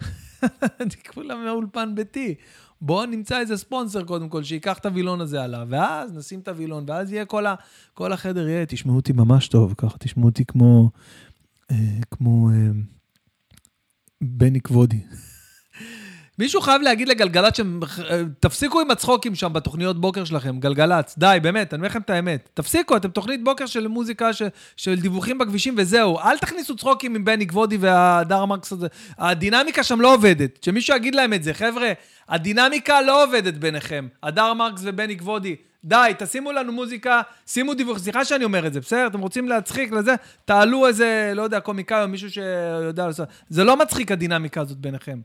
[0.80, 2.34] אני כולה מהאולפן ביתי.
[2.80, 6.84] בואו נמצא איזה ספונסר קודם כל, שייקח את הווילון הזה עליו, ואז נשים את הווילון,
[6.86, 7.54] ואז יהיה כל, ה,
[7.94, 10.90] כל החדר יהיה, תשמעו אותי ממש טוב, ככה תשמעו אותי כמו,
[11.70, 11.76] אה,
[12.10, 12.70] כמו אה,
[14.20, 15.00] בני כבודי.
[16.38, 17.60] מישהו חייב להגיד לגלגלצ.
[18.40, 21.14] תפסיקו עם הצחוקים שם בתוכניות בוקר שלכם, גלגלצ.
[21.18, 22.48] די, באמת, אני אומר לכם את האמת.
[22.54, 24.42] תפסיקו, אתם תוכנית בוקר של מוזיקה, ש...
[24.76, 26.18] של דיווחים בכבישים וזהו.
[26.18, 28.86] אל תכניסו צחוקים עם בני גבודי והדר מרקס הזה.
[29.18, 30.62] הדינמיקה שם לא עובדת.
[30.64, 31.54] שמישהו יגיד להם את זה.
[31.54, 31.92] חבר'ה,
[32.28, 34.08] הדינמיקה לא עובדת ביניכם.
[34.22, 35.56] הדר מרקס ובני גבודי.
[35.84, 39.06] די, תשימו לנו מוזיקה, שימו דיווח, סליחה שאני אומר את זה, בסדר?
[39.06, 43.28] אתם רוצים להצחיק לזה, תעלו איזה, לא יודע, קומיקאי או מישהו שיודע לעשות.
[43.48, 45.18] זה לא מצחיק הדינמיקה הזאת ביניכם.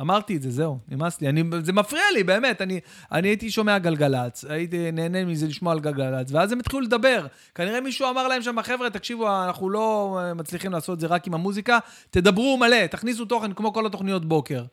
[0.00, 1.28] אמרתי את זה, זהו, נמאס לי.
[1.28, 2.62] אני, זה מפריע לי, באמת.
[2.62, 2.80] אני,
[3.12, 7.26] אני הייתי שומע גלגלצ, הייתי נהנה מזה לשמוע על גלגלצ, ואז הם התחילו לדבר.
[7.54, 11.34] כנראה מישהו אמר להם שם, חבר'ה, תקשיבו, אנחנו לא מצליחים לעשות את זה רק עם
[11.34, 11.78] המוזיקה,
[12.10, 14.64] תדברו מלא, תכניסו תוכן כמו כל התוכניות בוקר.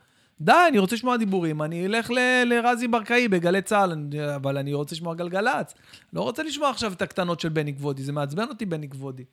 [0.42, 3.94] די, אני רוצה לשמוע דיבורים, אני אלך ל- לרזי ברקאי בגלי צה"ל,
[4.36, 5.74] אבל אני רוצה לשמוע גלגלצ.
[6.14, 9.24] לא רוצה לשמוע עכשיו את הקטנות של בני כבודי, זה מעצבן אותי, בני כבודי.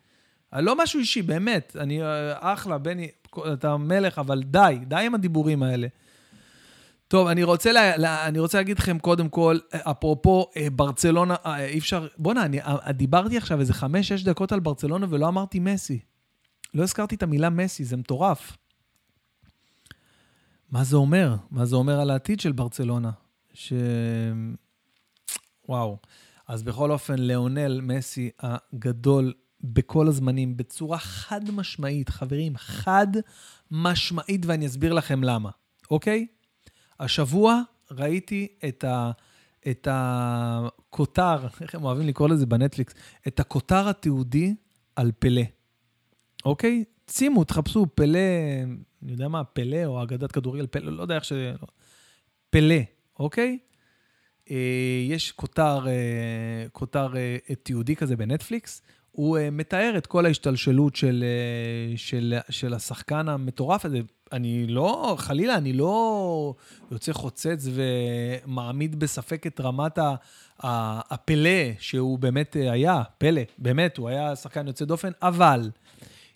[0.52, 1.76] לא משהו אישי, באמת.
[1.80, 3.08] אני אה, אחלה, בני,
[3.52, 5.86] אתה מלך, אבל די, די עם הדיבורים האלה.
[7.08, 11.64] טוב, אני רוצה, לה, לה, אני רוצה להגיד לכם, קודם כל, אפרופו אה, ברצלונה, אה,
[11.64, 12.06] אי אפשר...
[12.18, 16.00] בואנה, אני דיברתי עכשיו איזה חמש-שש דקות על ברצלונה ולא אמרתי מסי.
[16.74, 18.56] לא הזכרתי את המילה מסי, זה מטורף.
[20.70, 21.36] מה זה אומר?
[21.50, 23.10] מה זה אומר על העתיד של ברצלונה?
[23.54, 23.72] ש...
[25.68, 25.98] וואו.
[26.48, 33.06] אז בכל אופן, ליאונל מסי הגדול בכל הזמנים, בצורה חד משמעית, חברים, חד
[33.70, 35.50] משמעית, ואני אסביר לכם למה,
[35.90, 36.26] אוקיי?
[37.00, 39.10] השבוע ראיתי את, ה,
[39.70, 42.94] את הכותר, איך הם אוהבים לקרוא לזה בנטפליקס,
[43.28, 44.54] את הכותר התיעודי
[44.96, 45.42] על פלא,
[46.44, 46.84] אוקיי?
[47.10, 48.18] שימו, תחפשו פלא,
[49.02, 51.32] אני יודע מה, פלא או אגדת כדורגל, פלא, לא יודע איך ש...
[52.50, 52.80] פלא,
[53.18, 53.58] אוקיי?
[54.50, 58.82] אה, יש כותר, אה, כותר אה, תיעודי כזה בנטפליקס,
[59.18, 61.24] הוא מתאר את כל ההשתלשלות של,
[61.96, 64.00] של, של השחקן המטורף הזה.
[64.32, 66.54] אני לא, חלילה, אני לא
[66.90, 69.98] יוצא חוצץ ומעמיד בספק את רמת
[70.60, 75.70] הפלא שהוא באמת היה, פלא, באמת, הוא היה שחקן יוצא דופן, אבל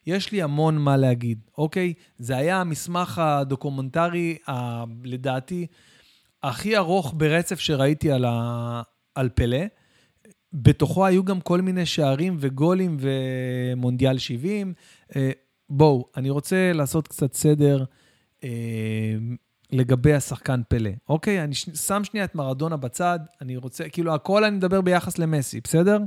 [0.06, 1.94] יש לי המון מה להגיד, אוקיי?
[2.18, 5.66] זה היה המסמך הדוקומנטרי, ה, לדעתי,
[6.42, 8.82] הכי ארוך ברצף שראיתי על, ה,
[9.14, 9.81] על פלא.
[10.52, 14.74] בתוכו היו גם כל מיני שערים וגולים ומונדיאל 70.
[15.16, 15.30] אה,
[15.70, 17.84] בואו, אני רוצה לעשות קצת סדר
[18.44, 18.48] אה,
[19.72, 20.90] לגבי השחקן פלא.
[21.08, 25.60] אוקיי, אני שם שנייה את מרדונה בצד, אני רוצה, כאילו, הכל אני מדבר ביחס למסי,
[25.64, 25.98] בסדר?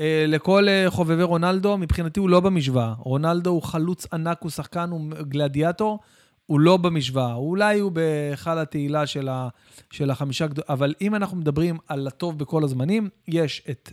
[0.00, 2.94] אה, לכל חובבי רונלדו, מבחינתי הוא לא במשוואה.
[2.98, 5.98] רונלדו הוא חלוץ ענק, הוא שחקן, הוא גלדיאטור,
[6.46, 7.34] הוא לא במשוואה.
[7.34, 9.48] אולי הוא בהיכל התהילה של, ה,
[9.90, 13.92] של החמישה גדולים, אבל אם אנחנו מדברים על הטוב בכל הזמנים, יש את,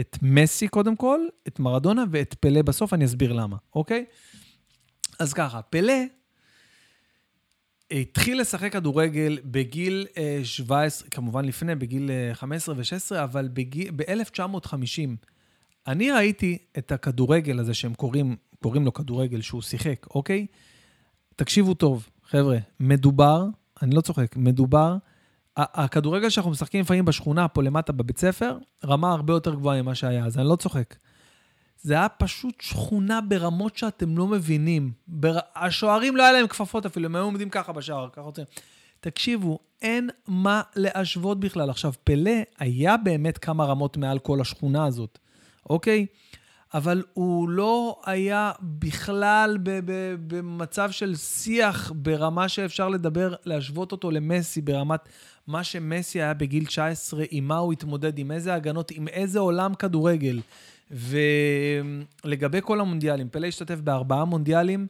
[0.00, 4.04] את מסי קודם כל, את מרדונה ואת פלא בסוף, אני אסביר למה, אוקיי?
[5.18, 5.94] אז ככה, פלא
[7.90, 10.06] התחיל לשחק כדורגל בגיל
[10.44, 13.48] 17, אה, כמובן לפני, בגיל 15 אה, ו-16, אבל
[13.96, 15.26] ב-1950.
[15.86, 20.46] אני ראיתי את הכדורגל הזה שהם קוראים, קוראים לו כדורגל, שהוא שיחק, אוקיי?
[21.36, 23.44] תקשיבו טוב, חבר'ה, מדובר,
[23.82, 24.96] אני לא צוחק, מדובר,
[25.56, 30.26] הכדורגל שאנחנו משחקים לפעמים בשכונה פה למטה בבית ספר, רמה הרבה יותר גבוהה ממה שהיה,
[30.26, 30.96] אז אני לא צוחק.
[31.82, 34.92] זה היה פשוט שכונה ברמות שאתם לא מבינים.
[35.08, 35.38] בר...
[35.54, 38.44] השוערים לא היה להם כפפות אפילו, הם היו עומדים ככה בשער, ככה רוצים.
[39.00, 41.70] תקשיבו, אין מה להשוות בכלל.
[41.70, 45.18] עכשיו, פלא היה באמת כמה רמות מעל כל השכונה הזאת,
[45.70, 46.06] אוקיי?
[46.76, 49.58] אבל הוא לא היה בכלל
[50.26, 55.00] במצב של שיח ברמה שאפשר לדבר, להשוות אותו למסי ברמת
[55.46, 59.74] מה שמסי היה בגיל 19, עם מה הוא התמודד, עם איזה הגנות, עם איזה עולם
[59.74, 60.40] כדורגל.
[60.90, 64.86] ולגבי כל המונדיאלים, פלא השתתף בארבעה מונדיאלים,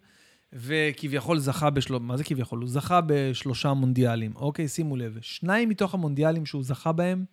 [0.53, 2.61] וכביכול זכה בשלושה, מה זה כביכול?
[2.61, 4.33] הוא זכה בשלושה מונדיאלים.
[4.37, 7.25] אוקיי, שימו לב, שניים מתוך המונדיאלים שהוא זכה בהם,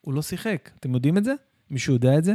[0.00, 0.70] הוא לא שיחק.
[0.80, 1.34] אתם יודעים את זה?
[1.70, 2.34] מישהו יודע את זה?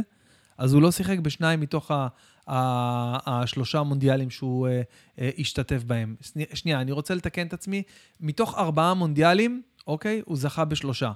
[0.58, 2.08] אז הוא לא שיחק בשניים מתוך ה...
[2.46, 4.70] השלושה מונדיאלים שהוא uh,
[5.18, 6.14] uh, השתתף בהם.
[6.54, 7.82] שנייה, אני רוצה לתקן את עצמי.
[8.20, 11.12] מתוך ארבעה מונדיאלים, אוקיי, הוא זכה בשלושה.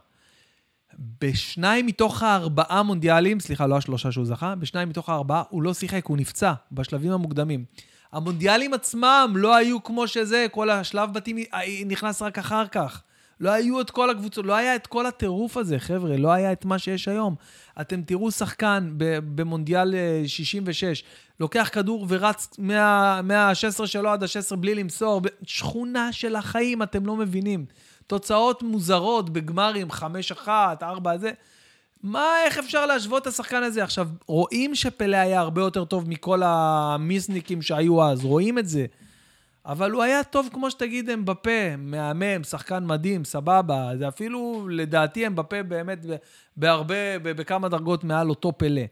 [1.20, 6.06] בשניים מתוך הארבעה מונדיאלים, סליחה, לא השלושה שהוא זכה, בשניים מתוך הארבעה הוא לא שיחק,
[6.06, 7.64] הוא נפצע בשלבים המוקדמים.
[8.12, 11.36] המונדיאלים עצמם לא היו כמו שזה, כל השלב בתים
[11.86, 13.02] נכנס רק אחר כך.
[13.40, 16.64] לא היו את כל הקבוצות, לא היה את כל הטירוף הזה, חבר'ה, לא היה את
[16.64, 17.34] מה שיש היום.
[17.80, 18.92] אתם תראו שחקן
[19.34, 19.94] במונדיאל
[20.26, 21.08] 66, אה,
[21.40, 27.66] לוקח כדור ורץ מה-16 שלו עד ה-16 בלי למסור, שכונה של החיים, אתם לא מבינים.
[28.06, 30.48] תוצאות מוזרות בגמרים, 5-1,
[30.82, 31.30] 4 זה.
[32.02, 33.84] מה, איך אפשר להשוות את השחקן הזה?
[33.84, 38.86] עכשיו, רואים שפלא היה הרבה יותר טוב מכל המיסניקים שהיו אז, רואים את זה.
[39.68, 43.90] אבל הוא היה טוב, כמו שתגיד, אמבפה, מהמם, שחקן מדהים, סבבה.
[43.98, 45.98] זה אפילו, לדעתי, אמבפה באמת
[46.56, 48.82] בהרבה, בכמה דרגות מעל אותו פלא.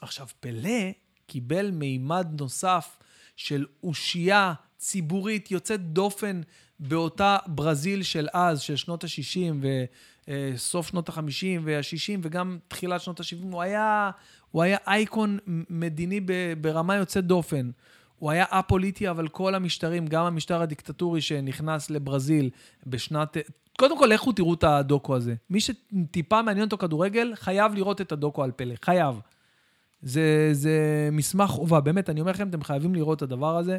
[0.00, 0.90] עכשיו, פלא
[1.26, 2.98] קיבל מימד נוסף
[3.36, 6.40] של אושייה ציבורית יוצאת דופן
[6.80, 9.66] באותה ברזיל של אז, של שנות ה-60
[10.28, 13.36] וסוף שנות ה-50 וה-60 וגם תחילת שנות ה-70.
[13.52, 14.10] הוא היה,
[14.50, 15.38] הוא היה אייקון
[15.70, 16.20] מדיני
[16.60, 17.70] ברמה יוצאת דופן.
[18.22, 22.50] הוא היה א-פוליטי, אבל כל המשטרים, גם המשטר הדיקטטורי שנכנס לברזיל
[22.86, 23.36] בשנת...
[23.78, 25.34] קודם כל, לכו תראו את הדוקו הזה.
[25.50, 28.74] מי שטיפה מעניין אותו כדורגל, חייב לראות את הדוקו על פלא.
[28.84, 29.20] חייב.
[30.02, 33.78] זה, זה מסמך חובה, באמת, אני אומר לכם, אתם חייבים לראות את הדבר הזה,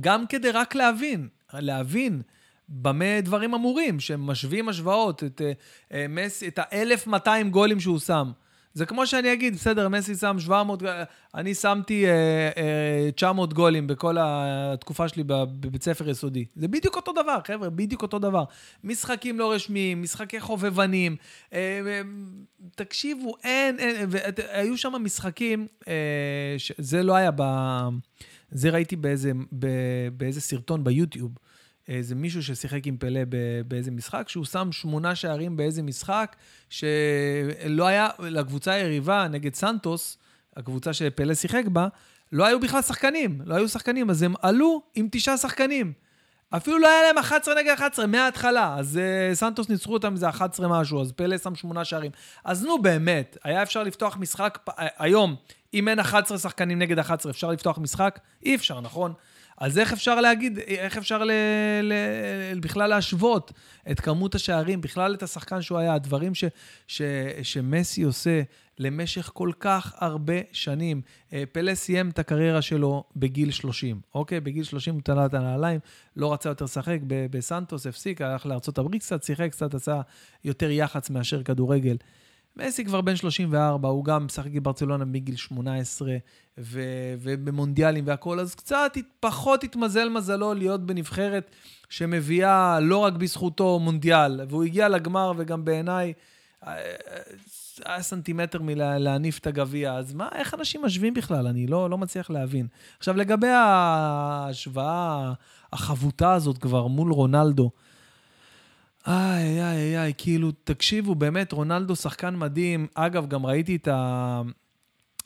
[0.00, 2.22] גם כדי רק להבין, להבין
[2.68, 8.32] במה דברים אמורים, שמשווים השוואות, את, uh, מסי, את ה-1200 גולים שהוא שם.
[8.74, 10.82] זה כמו שאני אגיד, בסדר, מסי שם 700,
[11.34, 12.10] אני שמתי אה,
[12.56, 16.44] אה, 900 גולים בכל התקופה שלי בבית ספר יסודי.
[16.56, 18.44] זה בדיוק אותו דבר, חבר'ה, בדיוק אותו דבר.
[18.84, 21.16] משחקים לא רשמיים, משחקי חובבנים.
[21.52, 22.00] אה, אה,
[22.74, 27.42] תקשיבו, אין, אין, והיו שם משחקים, אה, זה לא היה ב...
[28.50, 29.32] זה ראיתי באיזה,
[30.12, 31.32] באיזה סרטון ביוטיוב.
[31.88, 33.20] איזה מישהו ששיחק עם פלא
[33.68, 36.36] באיזה משחק, שהוא שם שמונה שערים באיזה משחק,
[36.70, 40.18] שלא היה, לקבוצה היריבה נגד סנטוס,
[40.56, 41.88] הקבוצה שפלא שיחק בה,
[42.32, 45.92] לא היו בכלל שחקנים, לא היו שחקנים, אז הם עלו עם תשעה שחקנים.
[46.56, 49.00] אפילו לא היה להם 11 נגד 11 מההתחלה, אז
[49.32, 52.10] uh, סנטוס ניצחו אותם איזה 11 משהו, אז פלא שם שמונה שערים.
[52.44, 54.58] אז נו, באמת, היה אפשר לפתוח משחק,
[54.98, 55.36] היום,
[55.74, 58.18] אם אין 11 שחקנים נגד 11, אפשר לפתוח משחק?
[58.44, 59.12] אי אפשר, נכון?
[59.58, 61.32] אז איך אפשר להגיד, איך אפשר ל,
[61.82, 63.52] ל, בכלל להשוות
[63.90, 66.44] את כמות השערים, בכלל את השחקן שהוא היה, הדברים ש,
[66.86, 67.02] ש,
[67.42, 68.42] שמסי עושה
[68.78, 71.02] למשך כל כך הרבה שנים.
[71.32, 74.40] אה, פלא סיים את הקריירה שלו בגיל 30, אוקיי?
[74.40, 75.80] בגיל 30 הוא תלה את הנעליים,
[76.16, 80.00] לא רצה יותר לשחק בסנטוס, הפסיק, הלך לארה"ב קצת, שיחק קצת, עשה
[80.44, 81.96] יותר יח"צ מאשר כדורגל.
[82.56, 86.16] מסי כבר בן 34, הוא גם משחק בברצלונה מגיל 18,
[86.58, 86.80] ו,
[87.20, 91.50] ובמונדיאלים והכול, אז קצת פחות התמזל מזלו להיות בנבחרת
[91.88, 96.12] שמביאה לא רק בזכותו מונדיאל, והוא הגיע לגמר, וגם בעיניי
[96.66, 96.74] אה,
[97.84, 101.46] היה סנטימטר מלהניף את הגביע, אז מה, איך אנשים משווים בכלל?
[101.46, 102.66] אני לא, לא מצליח להבין.
[102.98, 105.32] עכשיו, לגבי ההשוואה
[105.72, 107.70] החבוטה הזאת כבר מול רונלדו,
[109.06, 112.86] איי, איי, איי, כאילו, תקשיבו, באמת, רונלדו שחקן מדהים.
[112.94, 114.42] אגב, גם ראיתי את, ה...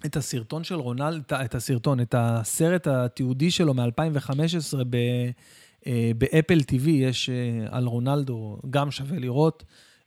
[0.07, 4.97] את הסרטון של רונלדו, את הסרטון, את הסרט התיעודי שלו מ-2015 ב...
[5.87, 9.65] אה, באפל TV, יש אה, על רונלדו, גם שווה לראות.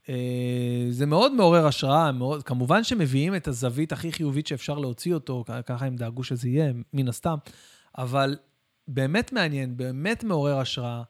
[0.09, 5.43] אה, זה מאוד מעורר השראה, מאוד, כמובן שמביאים את הזווית הכי חיובית שאפשר להוציא אותו,
[5.65, 7.37] ככה הם דאגו שזה יהיה, מן הסתם,
[7.97, 8.37] אבל
[8.87, 11.03] באמת מעניין, באמת מעורר השראה.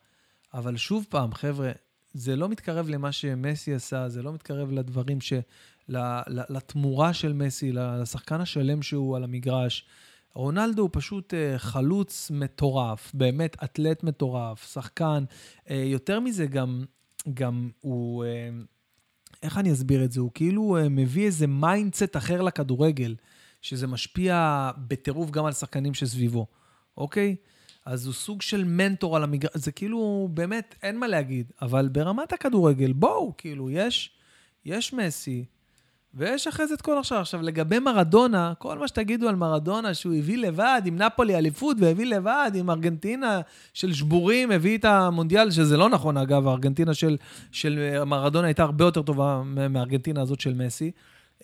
[0.54, 1.72] אבל שוב פעם, חבר'ה,
[2.14, 5.34] זה לא מתקרב למה שמסי עשה, זה לא מתקרב לדברים ש...
[6.50, 9.86] לתמורה של מסי, לשחקן השלם שהוא על המגרש.
[10.34, 15.24] רונלדו הוא פשוט אה, חלוץ מטורף, באמת אתלט מטורף, שחקן.
[15.70, 16.86] אה, יותר מזה, גם,
[17.34, 18.50] גם הוא, אה,
[19.44, 20.20] איך אני אסביר את זה?
[20.20, 23.16] הוא כאילו מביא איזה mindset אחר לכדורגל,
[23.62, 26.48] שזה משפיע בטירוף גם על שחקנים שסביבו,
[26.98, 27.36] אוקיי?
[27.86, 31.52] אז הוא סוג של מנטור על המגרש, זה כאילו, באמת, אין מה להגיד.
[31.62, 34.12] אבל ברמת הכדורגל, בואו, כאילו, יש,
[34.66, 35.46] יש מסי,
[36.14, 37.22] ויש אחרי זה את כל השאר.
[37.22, 42.06] עכשיו, לגבי מרדונה, כל מה שתגידו על מרדונה, שהוא הביא לבד עם נפולי אליפות, והביא
[42.06, 43.42] לבד עם ארגנטינה
[43.74, 47.18] של שבורים, הביא את המונדיאל, שזה לא נכון, אגב, הארגנטינה של,
[47.52, 50.92] של מרדונה הייתה הרבה יותר טובה מארגנטינה הזאת של מסי.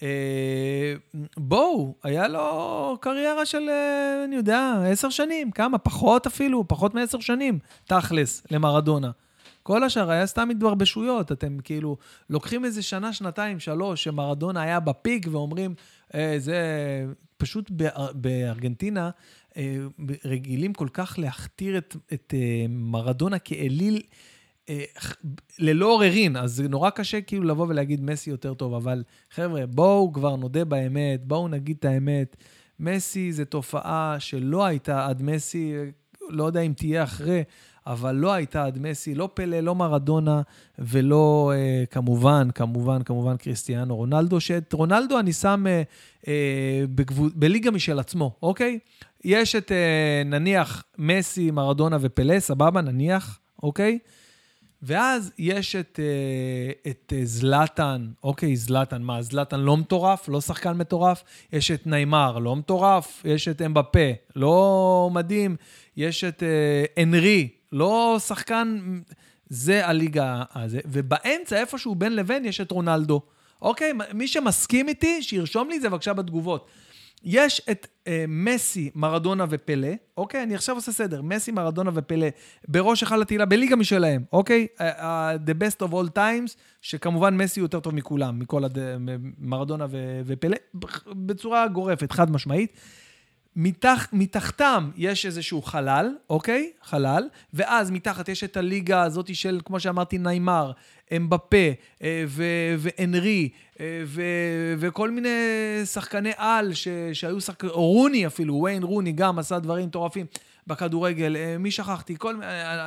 [0.01, 0.93] אה,
[1.37, 5.77] בואו, היה לו קריירה של, אה, אני יודע, עשר שנים, כמה?
[5.77, 9.11] פחות אפילו, פחות מעשר שנים, תכלס, למרדונה.
[9.67, 11.31] כל השאר היה סתם התברבשויות.
[11.31, 11.97] אתם כאילו
[12.29, 15.73] לוקחים איזה שנה, שנתיים, שלוש, שמרדונה היה בפיק ואומרים,
[16.15, 16.57] אה, זה
[17.37, 17.71] פשוט
[18.13, 19.09] בארגנטינה,
[19.57, 19.77] אה,
[20.25, 24.01] רגילים כל כך להכתיר את, את אה, מרדונה כאליל.
[24.69, 24.83] אה,
[25.59, 30.13] ללא עוררין, אז זה נורא קשה כאילו לבוא ולהגיד מסי יותר טוב, אבל חבר'ה, בואו
[30.13, 32.35] כבר נודה באמת, בואו נגיד את האמת.
[32.79, 35.73] מסי זה תופעה שלא הייתה עד מסי,
[36.29, 37.43] לא יודע אם תהיה אחרי,
[37.87, 40.41] אבל לא הייתה עד מסי, לא פלא, לא מרדונה,
[40.79, 45.81] ולא אה, כמובן, כמובן, כמובן קריסטיאנו רונלדו, שאת רונלדו אני שם אה,
[46.27, 48.79] אה, בגבול, בליגה משל עצמו, אוקיי?
[49.23, 53.99] יש את אה, נניח מסי, מרדונה ופלא, סבבה, נניח, אוקיי?
[54.81, 60.29] ואז יש את, אה, את אה, זלאטן, אוקיי, זלאטן, מה, זלאטן לא מטורף?
[60.29, 61.23] לא שחקן מטורף?
[61.53, 63.21] יש את ניימר, לא מטורף?
[63.25, 65.55] יש את אמבפה, לא מדהים?
[65.97, 68.79] יש את אה, אנרי, לא שחקן...
[69.49, 70.79] זה הליגה הזה.
[70.85, 73.21] ובאמצע, איפשהו בין לבין, יש את רונלדו.
[73.61, 73.93] אוקיי?
[74.13, 76.67] מי שמסכים איתי, שירשום לי את זה בבקשה בתגובות.
[77.23, 80.43] יש את אה, מסי, מרדונה ופלא, אוקיי?
[80.43, 81.21] אני עכשיו עושה סדר.
[81.21, 82.27] מסי, מרדונה ופלא
[82.67, 84.67] בראש אחד התהילה, בליגה משלהם, אוקיי?
[84.77, 84.81] Uh,
[85.47, 88.77] the best of all times, שכמובן מסי יותר טוב מכולם, מכל הד...
[89.39, 90.21] מרדונה ו...
[90.25, 90.57] ופלא,
[91.07, 92.73] בצורה גורפת, חד משמעית.
[93.59, 96.71] מתח, מתחתם יש איזשהו חלל, אוקיי?
[96.83, 100.71] חלל, ואז מתחת יש את הליגה הזאת של, כמו שאמרתי, ניימר,
[101.15, 101.67] אמבפה
[102.03, 102.25] אה,
[102.77, 103.85] ואנרי, אה,
[104.77, 105.29] וכל מיני
[105.85, 110.25] שחקני על ש, שהיו שחקנים, או רוני אפילו, ויין רוני גם עשה דברים מטורפים.
[110.67, 112.15] בכדורגל, אה, מי שכחתי?
[112.17, 112.35] כל,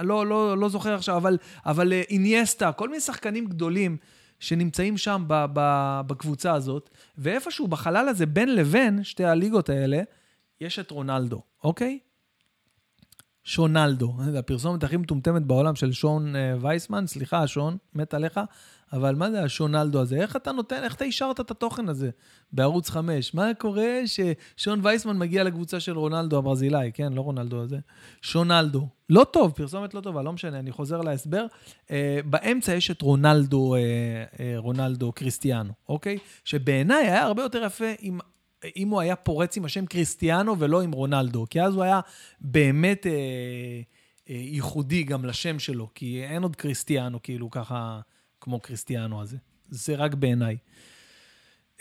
[0.02, 3.96] לא, לא, לא זוכר עכשיו, אבל, אבל אינייסטה, כל מיני שחקנים גדולים
[4.40, 10.02] שנמצאים שם ב, ב, בקבוצה הזאת, ואיפשהו בחלל הזה, בין לבין שתי הליגות האלה,
[10.61, 11.98] יש את רונלדו, אוקיי?
[13.44, 18.40] שונלדו, הפרסומת הכי מטומטמת בעולם של שון אה, וייסמן, סליחה, שון, מת עליך,
[18.92, 20.16] אבל מה זה השונלדו הזה?
[20.16, 22.11] איך אתה נותן, איך אתה אישרת את התוכן הזה
[22.53, 23.35] בערוץ 5?
[23.35, 27.79] מה קורה ששון וייסמן מגיע לקבוצה של רונלדו הברזילאי, כן, לא רונלדו הזה,
[28.22, 28.88] שונלדו.
[29.11, 31.46] לא טוב, פרסומת לא טובה, לא משנה, אני חוזר להסבר.
[31.90, 36.18] אה, באמצע יש את רונלדו, אה, רונלדו קריסטיאנו, אוקיי?
[36.44, 38.18] שבעיניי היה הרבה יותר יפה אם
[38.77, 42.01] אם הוא היה פורץ עם השם קריסטיאנו ולא עם רונלדו, כי אז הוא היה
[42.40, 43.12] באמת אה,
[44.31, 48.01] אה, ייחודי גם לשם שלו, כי אין עוד קריסטיאנו כאילו ככה
[48.40, 49.37] כמו קריסטיאנו הזה.
[49.70, 50.57] זה רק בעיניי.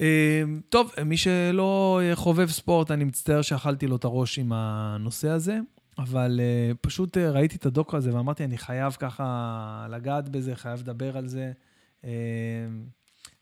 [0.01, 5.59] אה, טוב, מי שלא חובב ספורט, אני מצטער שאכלתי לו את הראש עם הנושא הזה,
[5.99, 10.79] אבל אה, פשוט אה, ראיתי את הדוקו הזה ואמרתי, אני חייב ככה לגעת בזה, חייב
[10.79, 11.51] לדבר על זה.
[12.03, 12.09] אה,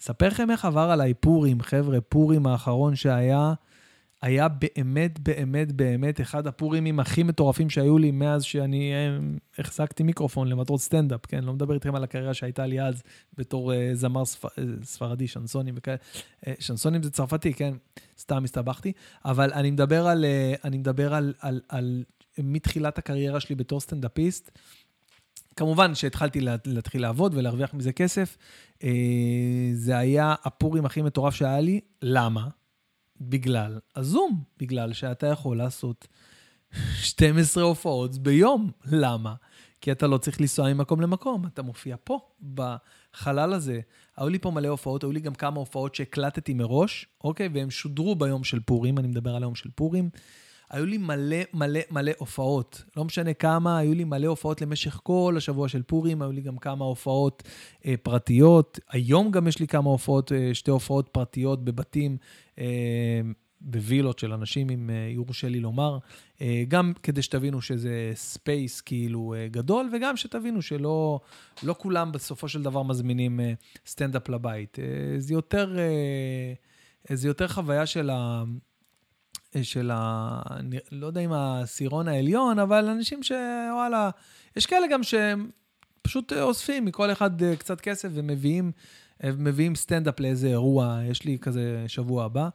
[0.02, 3.54] אספר לכם איך עבר עליי פורים, חבר'ה, פורים האחרון שהיה,
[4.22, 9.18] היה באמת, באמת, באמת אחד הפורימים הכי מטורפים שהיו לי מאז שאני אה,
[9.60, 11.44] החזקתי מיקרופון למטרות סטנדאפ, כן?
[11.44, 13.04] לא מדבר איתכם על הקריירה שהייתה לי אז
[13.38, 14.46] בתור uh, זמר ספ...
[14.46, 14.50] אה,
[14.84, 15.98] ספרדי, שנסונים וכאלה.
[16.46, 17.74] Uh, שנסונים זה צרפתי, כן?
[18.20, 18.92] סתם הסתבכתי.
[19.26, 22.04] אבל אני מדבר על, uh, אני מדבר על, על, על,
[22.38, 24.52] מתחילת הקריירה שלי בתור סטנדאפיסט.
[25.58, 28.38] כמובן שהתחלתי להתחיל לעבוד ולהרוויח מזה כסף.
[28.84, 28.90] אה,
[29.74, 31.80] זה היה הפורים הכי מטורף שהיה לי.
[32.02, 32.48] למה?
[33.22, 36.08] בגלל הזום, בגלל שאתה יכול לעשות
[37.02, 38.72] 12 הופעות ביום.
[38.86, 39.34] למה?
[39.82, 42.20] כי אתה לא צריך לנסוע ממקום למקום, אתה מופיע פה,
[42.54, 43.80] בחלל הזה.
[44.18, 47.50] היו לי פה מלא הופעות, היו לי גם כמה הופעות שהקלטתי מראש, אוקיי?
[47.54, 50.10] והם שודרו ביום של פורים, אני מדבר על היום של פורים.
[50.70, 52.84] היו לי מלא מלא מלא הופעות.
[52.98, 56.58] לא משנה כמה, היו לי מלא הופעות למשך כל השבוע של פורים, היו לי גם
[56.58, 57.44] כמה הופעות
[57.86, 58.80] אה, פרטיות.
[58.90, 62.18] היום גם יש לי כמה הופעות, אה, שתי הופעות פרטיות בבתים,
[62.60, 63.22] אה,
[63.62, 65.98] בווילות של אנשים, אם אה, יורשה לי לומר.
[66.42, 71.20] אה, גם כדי שתבינו שזה space כאילו אה, גדול, וגם שתבינו שלא
[71.64, 73.54] לא כולם בסופו של דבר מזמינים אה,
[73.88, 74.80] סטנדאפ לבית.
[74.80, 75.80] אה, זה יותר...
[75.80, 76.54] אה,
[77.10, 78.44] זה יותר חוויה של ה...
[79.64, 80.42] של ה...
[80.92, 84.10] לא יודע אם העשירון העליון, אבל אנשים שוואלה,
[84.56, 85.50] יש כאלה גם שהם
[86.02, 88.72] פשוט אוספים מכל אחד אה, קצת כסף ומביאים
[89.24, 92.50] מביאים סטנדאפ לאיזה אירוע, יש לי כזה שבוע הבא,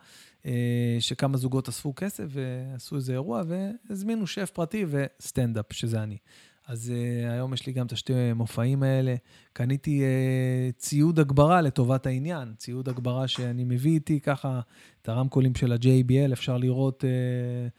[0.47, 6.17] אה, שכמה זוגות אספו כסף ועשו איזה אירוע והזמינו שף פרטי וסטנדאפ, שזה אני.
[6.67, 9.15] אז uh, היום יש לי גם את השתי מופעים האלה.
[9.53, 14.61] קניתי uh, ציוד הגברה לטובת העניין, ציוד הגברה שאני מביא איתי ככה,
[15.03, 17.71] את הרמקולים של ה-JBL, אפשר לראות uh,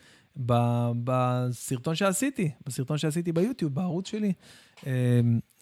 [0.45, 4.33] ב- בסרטון שעשיתי, בסרטון שעשיתי ביוטיוב, בערוץ שלי.
[4.79, 4.85] Uh,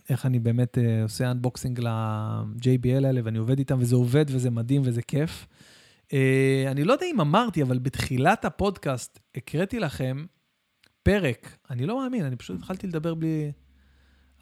[0.10, 4.82] איך אני באמת uh, עושה אנבוקסינג ל-JBL האלה, ואני עובד איתם, וזה עובד, וזה מדהים,
[4.86, 5.48] וזה כיף.
[6.08, 6.14] Uh,
[6.68, 10.26] אני לא יודע אם אמרתי, אבל בתחילת הפודקאסט הקראתי לכם
[11.04, 13.52] פרק, אני לא מאמין, אני פשוט התחלתי לדבר בלי...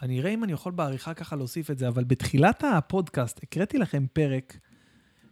[0.01, 4.05] אני אראה אם אני יכול בעריכה ככה להוסיף את זה, אבל בתחילת הפודקאסט הקראתי לכם
[4.13, 4.57] פרק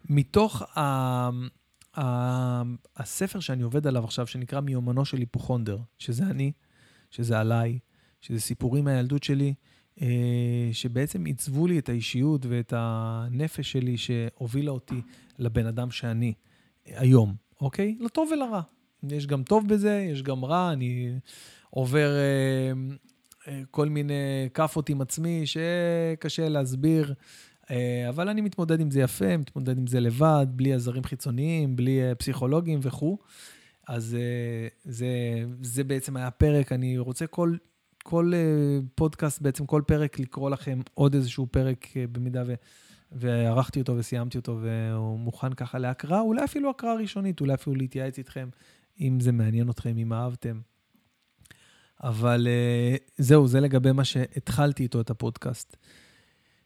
[0.09, 0.79] מתוך ה...
[1.99, 2.61] ה...
[2.97, 6.51] הספר שאני עובד עליו עכשיו, שנקרא מיומנו של היפוכונדר, שזה אני,
[7.11, 7.79] שזה עליי,
[8.21, 9.53] שזה סיפורים מהילדות שלי,
[10.01, 15.01] אה, שבעצם עיצבו לי את האישיות ואת הנפש שלי שהובילה אותי
[15.39, 16.33] לבן אדם שאני
[16.85, 17.97] היום, אוקיי?
[17.99, 18.61] לטוב ולרע.
[19.03, 21.13] יש גם טוב בזה, יש גם רע, אני
[21.69, 22.71] עובר אה,
[23.47, 27.13] אה, כל מיני כאפות עם עצמי שקשה להסביר,
[27.71, 32.01] אה, אבל אני מתמודד עם זה יפה, מתמודד עם זה לבד, בלי עזרים חיצוניים, בלי
[32.01, 33.17] אה, פסיכולוגים וכו'.
[33.87, 35.07] אז אה, זה,
[35.61, 37.55] זה בעצם היה פרק, אני רוצה כל,
[38.03, 42.53] כל uh, פודקאסט, בעצם כל פרק, לקרוא לכם עוד איזשהו פרק, uh, במידה ו...
[43.11, 48.17] וערכתי אותו וסיימתי אותו, והוא מוכן ככה להקראה, אולי אפילו הקראה ראשונית, אולי אפילו להתייעץ
[48.17, 48.49] איתכם,
[48.99, 50.59] אם זה מעניין אתכם, אם אהבתם.
[52.03, 55.77] אבל uh, זהו, זה לגבי מה שהתחלתי איתו את הפודקאסט.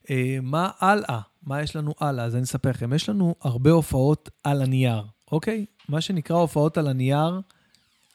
[0.03, 0.09] Uh,
[0.41, 1.19] מה הלאה?
[1.43, 2.25] מה יש לנו הלאה?
[2.25, 2.93] אז אני אספר לכם.
[2.93, 5.65] יש לנו הרבה הופעות על הנייר, אוקיי?
[5.89, 7.41] מה שנקרא הופעות על הנייר,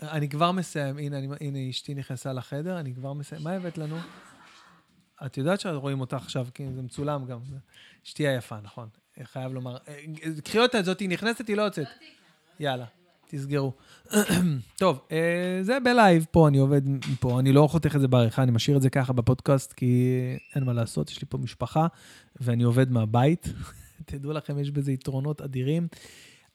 [0.03, 0.99] אני כבר מסיים.
[0.99, 3.43] הנה, אני, הנה אשתי נכנסה לחדר, אני כבר מסיים.
[3.43, 3.97] מה הבאת לנו?
[5.27, 7.39] את יודעת שרואים אותך עכשיו, כי זה מצולם גם.
[8.07, 8.89] אשתי היפה, נכון.
[9.23, 9.77] חייב לומר.
[9.89, 10.05] אה,
[10.45, 11.87] קחי אותה, זאת היא נכנסת, היא לא יוצאת.
[12.61, 12.85] יאללה.
[13.29, 13.73] תסגרו.
[14.79, 16.81] טוב, אה, זה בלייב פה, אני עובד
[17.21, 20.13] פה, אני לא חותך את זה בעריכה, אני משאיר את זה ככה בפודקאסט, כי
[20.55, 21.87] אין מה לעשות, יש לי פה משפחה,
[22.41, 23.49] ואני עובד מהבית.
[24.07, 25.89] תדעו לכם, יש בזה יתרונות אדירים.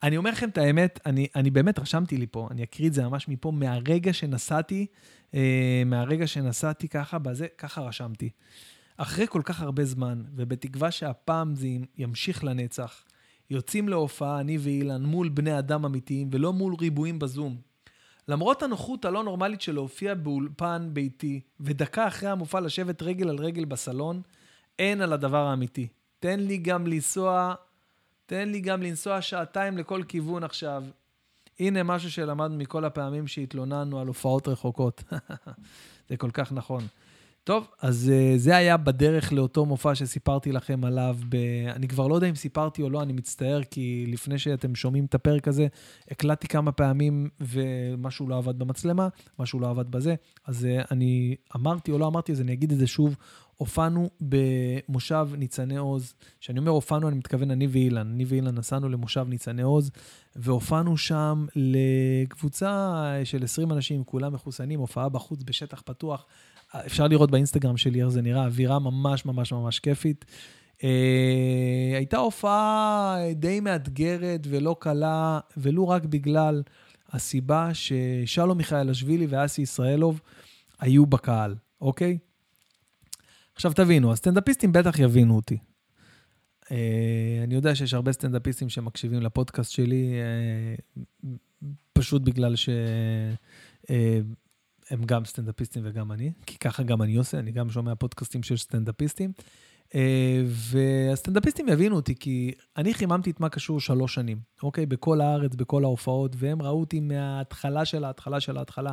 [0.03, 3.03] אני אומר לכם את האמת, אני, אני באמת רשמתי לי פה, אני אקריא את זה
[3.03, 4.85] ממש מפה, מהרגע שנסעתי,
[5.33, 8.29] אה, מהרגע שנסעתי ככה, בזה, ככה רשמתי.
[8.97, 11.67] אחרי כל כך הרבה זמן, ובתקווה שהפעם זה
[11.97, 13.03] ימשיך לנצח,
[13.51, 17.57] יוצאים להופעה, אני ואילן, מול בני אדם אמיתיים, ולא מול ריבועים בזום.
[18.27, 23.65] למרות הנוחות הלא נורמלית של להופיע באולפן ביתי, ודקה אחרי המופע לשבת רגל על רגל
[23.65, 24.21] בסלון,
[24.79, 25.87] אין על הדבר האמיתי.
[26.19, 27.53] תן לי גם לנסוע,
[28.25, 30.83] תן לי גם לנסוע שעתיים לכל כיוון עכשיו.
[31.59, 35.03] הנה משהו שלמדנו מכל הפעמים שהתלוננו על הופעות רחוקות.
[36.09, 36.87] זה כל כך נכון.
[37.43, 41.17] טוב, אז uh, זה היה בדרך לאותו מופע שסיפרתי לכם עליו.
[41.29, 41.35] ב...
[41.75, 45.15] אני כבר לא יודע אם סיפרתי או לא, אני מצטער, כי לפני שאתם שומעים את
[45.15, 45.67] הפרק הזה,
[46.11, 49.07] הקלטתי כמה פעמים ומשהו לא עבד במצלמה,
[49.39, 50.15] משהו לא עבד בזה.
[50.45, 53.15] אז uh, אני אמרתי או לא אמרתי, אז אני אגיד את זה שוב.
[53.61, 56.13] הופענו במושב ניצני עוז.
[56.39, 58.11] כשאני אומר הופענו, אני מתכוון אני ואילן.
[58.13, 59.91] אני ואילן נסענו למושב ניצני עוז,
[60.35, 66.25] והופענו שם לקבוצה של 20 אנשים, כולם מחוסנים, הופעה בחוץ בשטח פתוח.
[66.75, 70.25] אפשר לראות באינסטגרם שלי איך זה נראה, אווירה ממש ממש ממש כיפית.
[70.83, 76.63] אה, הייתה הופעה די מאתגרת ולא קלה, ולו רק בגלל
[77.11, 80.21] הסיבה ששלום מיכאלשווילי ואסי ישראלוב
[80.79, 82.17] היו בקהל, אוקיי?
[83.55, 85.57] עכשיו תבינו, הסטנדאפיסטים בטח יבינו אותי.
[86.71, 90.75] אה, אני יודע שיש הרבה סטנדאפיסטים שמקשיבים לפודקאסט שלי, אה,
[91.93, 92.69] פשוט בגלל ש...
[93.89, 94.19] אה,
[94.91, 98.57] הם גם סטנדאפיסטים וגם אני, כי ככה גם אני עושה, אני גם שומע פודקאסטים של
[98.57, 99.31] סטנדאפיסטים.
[99.95, 104.85] אה, והסטנדאפיסטים יבינו אותי, כי אני חיממתי את מה קשור שלוש שנים, אוקיי?
[104.85, 108.91] בכל הארץ, בכל ההופעות, והם ראו אותי מההתחלה של ההתחלה של ההתחלה,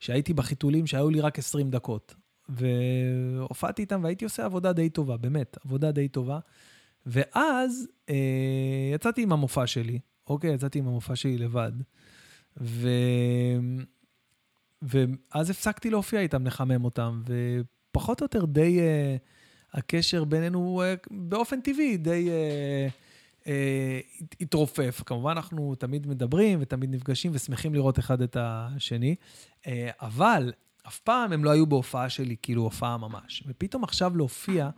[0.00, 2.14] שהייתי בחיתולים שהיו לי רק 20 דקות.
[2.48, 6.38] והופעתי איתם והייתי עושה עבודה די טובה, באמת, עבודה די טובה.
[7.06, 8.14] ואז אה,
[8.94, 10.54] יצאתי עם המופע שלי, אוקיי?
[10.54, 11.72] יצאתי עם המופע שלי לבד.
[12.60, 12.88] ו...
[14.84, 17.22] ואז הפסקתי להופיע איתם, לחמם אותם,
[17.90, 23.48] ופחות או יותר די uh, הקשר בינינו uh, באופן טבעי די uh, uh,
[24.40, 25.02] התרופף.
[25.06, 29.14] כמובן, אנחנו תמיד מדברים ותמיד נפגשים ושמחים לראות אחד את השני,
[29.62, 29.66] uh,
[30.00, 30.52] אבל
[30.88, 33.44] אף פעם הם לא היו בהופעה שלי, כאילו הופעה ממש.
[33.46, 34.70] ופתאום עכשיו להופיע,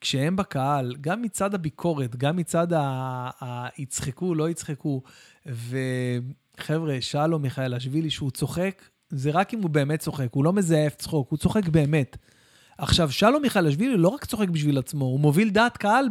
[0.00, 3.68] כשהם בקהל, גם מצד הביקורת, גם מצד ה...
[3.78, 5.02] יצחקו, לא יצחקו,
[5.46, 10.94] וחבר'ה, שלום מיכאל אשווילי, שהוא צוחק, זה רק אם הוא באמת צוחק, הוא לא מזייף
[10.94, 12.16] צחוק, הוא צוחק באמת.
[12.78, 16.08] עכשיו, שלום מיכאלשווילי לא רק צוחק בשביל עצמו, הוא מוביל דעת קהל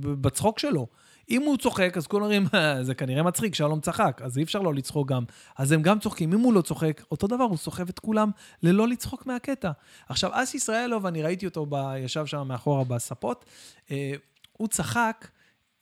[0.00, 0.86] בצחוק שלו.
[1.30, 4.62] אם הוא צוחק, אז כולם אומרים, אה, זה כנראה מצחיק, שלום צחק, אז אי אפשר
[4.62, 5.24] לא לצחוק גם.
[5.58, 6.32] אז הם גם צוחקים.
[6.32, 8.30] אם הוא לא צוחק, אותו דבר, הוא סוחב את כולם
[8.62, 9.70] ללא לצחוק מהקטע.
[10.08, 11.74] עכשיו, אס ישראלוב, אני ראיתי אותו, ב...
[11.98, 13.44] ישב שם מאחורה בספות,
[13.90, 14.12] אה,
[14.52, 15.28] הוא צחק,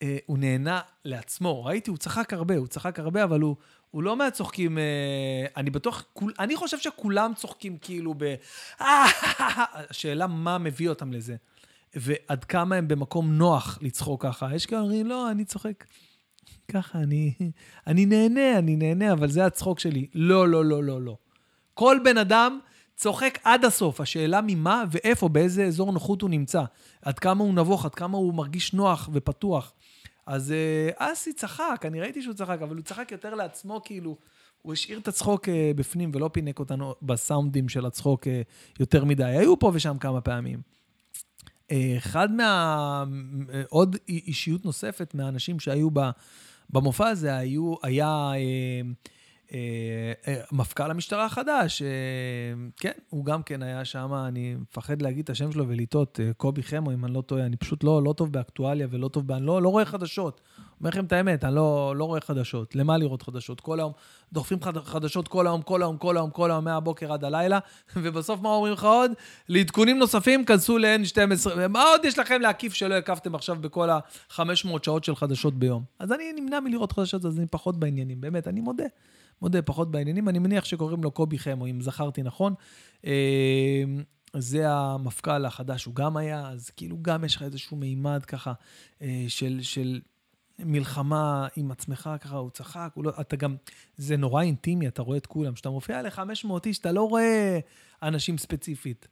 [0.02, 1.64] אה, הוא נהנה לעצמו.
[1.64, 3.56] ראיתי, הוא צחק הרבה, הוא צחק הרבה, אבל הוא,
[3.90, 6.04] הוא לא מהצוחקים, אה, אני בטוח,
[6.38, 8.34] אני חושב שכולם צוחקים כאילו ב...
[9.90, 11.36] השאלה מה מביא אותם לזה,
[11.94, 14.54] ועד כמה הם במקום נוח לצחוק ככה.
[14.54, 15.84] יש כאלה אומרים, לא, אני צוחק
[16.72, 17.32] ככה, אני,
[17.86, 20.06] אני נהנה, אני נהנה, אבל זה הצחוק שלי.
[20.14, 21.16] לא, לא, לא, לא, לא.
[21.74, 22.58] כל בן אדם
[22.96, 24.00] צוחק עד הסוף.
[24.00, 26.62] השאלה ממה ואיפה, באיזה אזור נוחות הוא נמצא.
[27.02, 29.72] עד כמה הוא נבוך, עד כמה הוא מרגיש נוח ופתוח.
[30.30, 34.16] אז אה, אסי צחק, אני ראיתי שהוא צחק, אבל הוא צחק יותר לעצמו, כאילו,
[34.62, 38.42] הוא השאיר את הצחוק אה, בפנים ולא פינק אותנו בסאונדים של הצחוק אה,
[38.80, 39.24] יותר מדי.
[39.24, 40.60] היו פה ושם כמה פעמים.
[41.96, 43.04] אחד מה...
[43.68, 45.88] עוד אישיות נוספת מהאנשים שהיו
[46.70, 48.32] במופע הזה היו, היה...
[49.54, 51.88] אה, אה, מפכ"ל המשטרה החדש, אה,
[52.76, 56.92] כן, הוא גם כן היה שם, אני מפחד להגיד את השם שלו ולטעות, קובי חמו,
[56.92, 59.68] אם אני לא טועה, אני פשוט לא, לא טוב באקטואליה ולא טוב, אני לא, לא
[59.68, 60.40] רואה חדשות.
[60.80, 62.76] אומר לכם את האמת, אני לא, לא רואה חדשות.
[62.76, 63.60] למה לראות חדשות?
[63.60, 63.92] כל היום
[64.32, 67.58] דוחפים חדשות כל היום, כל היום, כל היום, כל היום, מהבוקר עד הלילה,
[67.96, 69.12] ובסוף מה אומרים לך עוד?
[69.48, 71.68] לעדכונים נוספים, כנסו ל-N12.
[71.68, 74.42] מה עוד יש לכם להקיף שלא הקפתם עכשיו בכל ה-500
[74.82, 75.82] שעות של חדשות ביום?
[75.98, 78.84] אז אני נמנע מלראות חדשות, אז אני פחות בעניינים, באמת, אני מודה.
[79.42, 80.28] מודה, פחות בעניינים.
[80.28, 82.54] אני מניח שקוראים לו קובי חמו, אם זכרתי נכון.
[83.06, 83.84] אה,
[84.36, 88.52] זה המפכ"ל החדש, הוא גם היה, אז כאילו גם יש לך איזשהו מימד ככה
[89.02, 90.00] אה, של, של
[90.58, 93.56] מלחמה עם עצמך, ככה הוא צחק, הוא לא, אתה גם,
[93.96, 95.54] זה נורא אינטימי, אתה רואה את כולם.
[95.54, 97.58] כשאתה מופיע ל-500 איש, אתה לא רואה
[98.02, 99.08] אנשים ספציפית.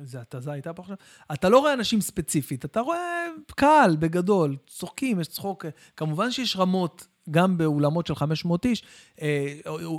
[0.00, 0.96] איזה התזה הייתה פה עכשיו?
[1.32, 5.64] אתה לא רואה אנשים ספציפית, אתה רואה קהל בגדול, צוחקים, יש צחוק.
[5.96, 8.82] כמובן שיש רמות, גם באולמות של 500 איש,
[9.22, 9.56] אה,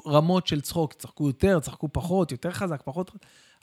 [0.08, 3.12] רמות של צחוק, צחקו יותר, צחקו פחות, יותר חזק, פחות.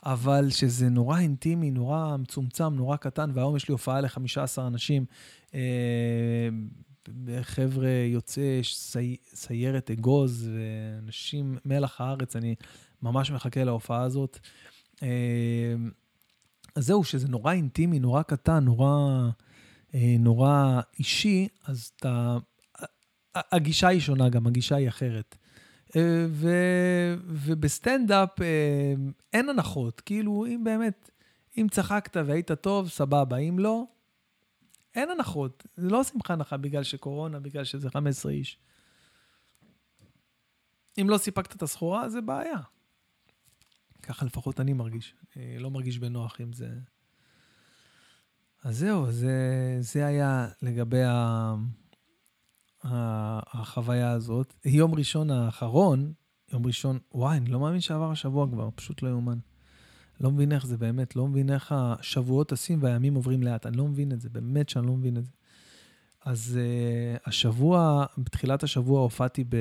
[0.05, 5.05] אבל שזה נורא אינטימי, נורא מצומצם, נורא קטן, והיום יש לי הופעה ל-15 אנשים.
[5.53, 5.59] אה,
[7.41, 12.55] חבר'ה יוצאי סי, סיירת אגוז, ואנשים מלח הארץ, אני
[13.01, 14.39] ממש מחכה להופעה הזאת.
[15.03, 15.07] אה,
[16.75, 19.29] אז זהו, שזה נורא אינטימי, נורא קטן, נורא,
[20.19, 22.37] נורא אישי, אז אתה...
[23.35, 25.35] הגישה היא שונה גם, הגישה היא אחרת.
[25.95, 26.49] אה, ו,
[27.25, 28.93] ובסטנדאפ אה,
[29.33, 30.01] אין הנחות.
[30.01, 31.09] כאילו, אם באמת,
[31.57, 33.37] אם צחקת והיית טוב, סבבה.
[33.37, 33.83] אם לא,
[34.95, 35.67] אין הנחות.
[35.75, 38.57] זה לא עושים לך הנחה בגלל שקורונה, בגלל שזה 15 איש.
[41.01, 42.59] אם לא סיפקת את הסחורה, זה בעיה.
[44.03, 45.15] ככה לפחות אני מרגיש.
[45.35, 46.69] אני לא מרגיש בנוח עם זה.
[48.63, 51.53] אז זהו, זה, זה היה לגבי ה...
[52.83, 54.53] החוויה הזאת.
[54.65, 56.13] יום ראשון האחרון,
[56.53, 59.37] יום ראשון, וואי, אני לא מאמין שעבר השבוע כבר, פשוט לא יאומן.
[60.21, 63.87] לא מבין איך זה באמת, לא מבין איך השבועות טסים והימים עוברים לאט, אני לא
[63.87, 65.31] מבין את זה, באמת שאני לא מבין את זה.
[66.25, 69.55] אז אה, השבוע, בתחילת השבוע הופעתי ב...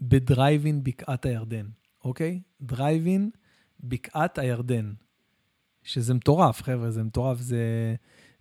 [0.00, 1.66] בדרייבין בקעת הירדן,
[2.04, 2.40] אוקיי?
[2.60, 3.30] דרייבין
[3.80, 4.92] בקעת הירדן.
[5.82, 7.38] שזה מטורף, חבר'ה, זה מטורף.
[7.38, 7.94] זה...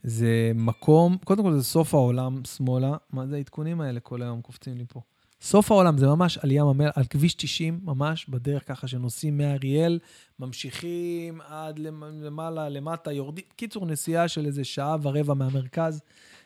[0.08, 2.98] זה מקום, קודם כל זה סוף העולם שמאלה.
[3.14, 5.02] מה זה העדכונים האלה כל היום קופצים לי פה?
[5.42, 10.00] סוף העולם, זה ממש על ים המלח, על כביש 90, ממש בדרך ככה שנוסעים מאריאל,
[10.40, 11.80] ממשיכים עד
[12.22, 13.46] למעלה, למטה, יורדים.
[13.56, 16.02] קיצור, נסיעה של איזה שעה ורבע מהמרכז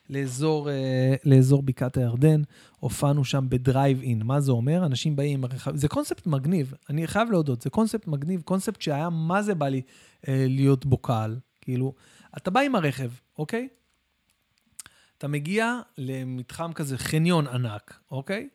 [0.09, 2.41] לאזור, אה, לאזור בקעת הירדן.
[2.79, 4.21] הופענו שם בדרייב אין.
[4.23, 4.85] מה זה אומר?
[4.85, 5.75] אנשים באים עם הרכב...
[5.75, 9.81] זה קונספט מגניב, אני חייב להודות, זה קונספט מגניב, קונספט שהיה, מה זה בא לי
[10.27, 11.37] אה, להיות בו קהל.
[11.61, 11.93] כאילו,
[12.37, 13.67] אתה בא עם הרכב, אוקיי?
[15.17, 18.49] אתה מגיע למתחם כזה, חניון ענק, אוקיי?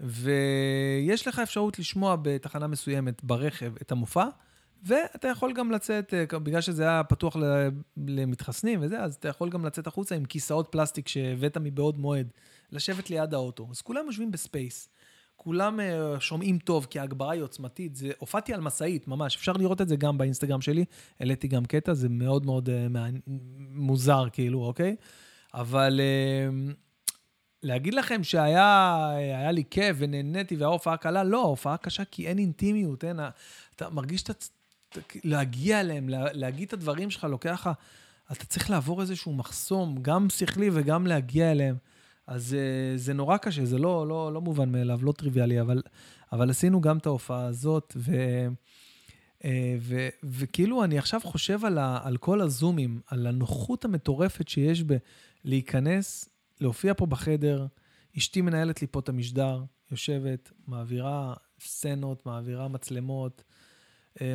[0.00, 4.26] ויש לך אפשרות לשמוע בתחנה מסוימת ברכב את המופע,
[4.82, 7.36] ואתה יכול גם לצאת, אה, בגלל שזה היה פתוח
[7.96, 12.32] למתחסנים וזה, אז אתה יכול גם לצאת החוצה עם כיסאות פלסטיק שהבאת מבעוד מועד,
[12.72, 13.68] לשבת ליד האוטו.
[13.70, 14.88] אז כולם יושבים ב space.
[15.42, 17.96] כולם אה, שומעים טוב, כי ההגברה היא עוצמתית.
[17.96, 20.84] זה, הופעתי על משאית, ממש, אפשר לראות את זה גם באינסטגרם שלי,
[21.20, 22.98] העליתי גם קטע, זה מאוד מאוד uh,
[23.74, 24.96] מוזר, כאילו, אוקיי?
[25.54, 26.74] אבל uh,
[27.62, 33.20] להגיד לכם שהיה לי כיף ונהניתי וההופעה קלה, לא, ההופעה קשה כי אין אינטימיות, אין...
[33.76, 34.32] אתה מרגיש שאתה...
[35.24, 37.70] להגיע אליהם, לה, להגיד את הדברים שלך, לוקח לך...
[38.32, 41.76] אתה צריך לעבור איזשהו מחסום, גם שכלי וגם להגיע אליהם.
[42.30, 45.82] אז uh, זה נורא קשה, זה לא, לא, לא מובן מאליו, לא טריוויאלי, אבל,
[46.32, 48.12] אבל עשינו גם את ההופעה הזאת, ו,
[49.38, 49.46] uh,
[49.80, 54.84] ו, וכאילו אני עכשיו חושב על, ה, על כל הזומים, על הנוחות המטורפת שיש
[55.44, 56.28] בלהיכנס,
[56.60, 57.66] להופיע פה בחדר,
[58.18, 63.59] אשתי מנהלת לי פה את המשדר, יושבת, מעבירה סצנות, מעבירה מצלמות, אה,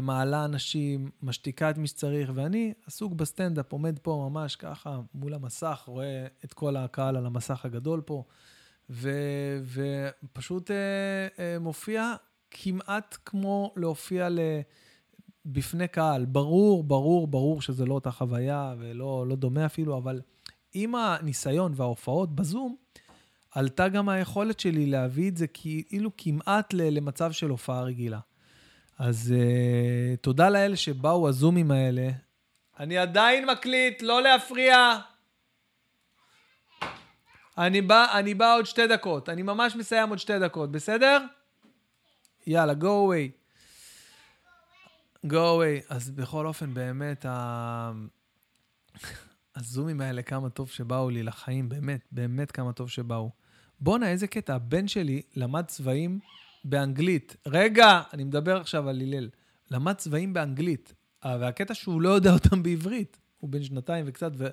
[0.02, 5.84] מעלה אנשים, משתיקה את מי שצריך, ואני עסוק בסטנדאפ, עומד פה ממש ככה מול המסך,
[5.88, 8.24] רואה את כל הקהל על המסך הגדול פה,
[8.90, 9.12] ו,
[9.74, 10.76] ופשוט אה,
[11.40, 12.14] אה, מופיע
[12.52, 14.40] כמעט כמו להופיע ל...
[15.46, 16.26] בפני קהל.
[16.26, 20.22] ברור, ברור, ברור שזה לא אותה חוויה ולא לא דומה אפילו, אבל
[20.74, 22.76] עם הניסיון וההופעות בזום,
[23.52, 28.20] עלתה גם היכולת שלי להביא את זה כאילו כמעט למצב של הופעה רגילה.
[29.00, 32.10] אז uh, תודה לאלה שבאו, הזומים האלה.
[32.80, 35.00] אני עדיין מקליט, לא להפריע.
[37.58, 39.30] אני בא, אני בא עוד שתי דקות.
[39.30, 41.20] אני ממש מסיים עוד שתי דקות, בסדר?
[42.48, 43.32] יאללה, go away.
[45.26, 45.86] go away.
[45.90, 47.92] אז בכל אופן, באמת, ה...
[49.56, 53.32] הזומים האלה, כמה טוב שבאו לי לחיים, באמת, באמת כמה טוב שבאו.
[53.80, 56.20] בואנה, איזה קטע, הבן שלי למד צבעים
[56.66, 57.36] באנגלית.
[57.46, 59.30] רגע, אני מדבר עכשיו על הלל.
[59.72, 60.94] למד צבעים באנגלית,
[61.26, 63.18] אה, והקטע שהוא לא יודע אותם בעברית.
[63.38, 64.48] הוא בן שנתיים וקצת, ו,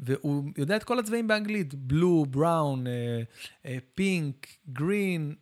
[0.00, 2.84] והוא יודע את כל הצבעים באנגלית, בלו, בראון,
[3.94, 5.34] פינק, גרין,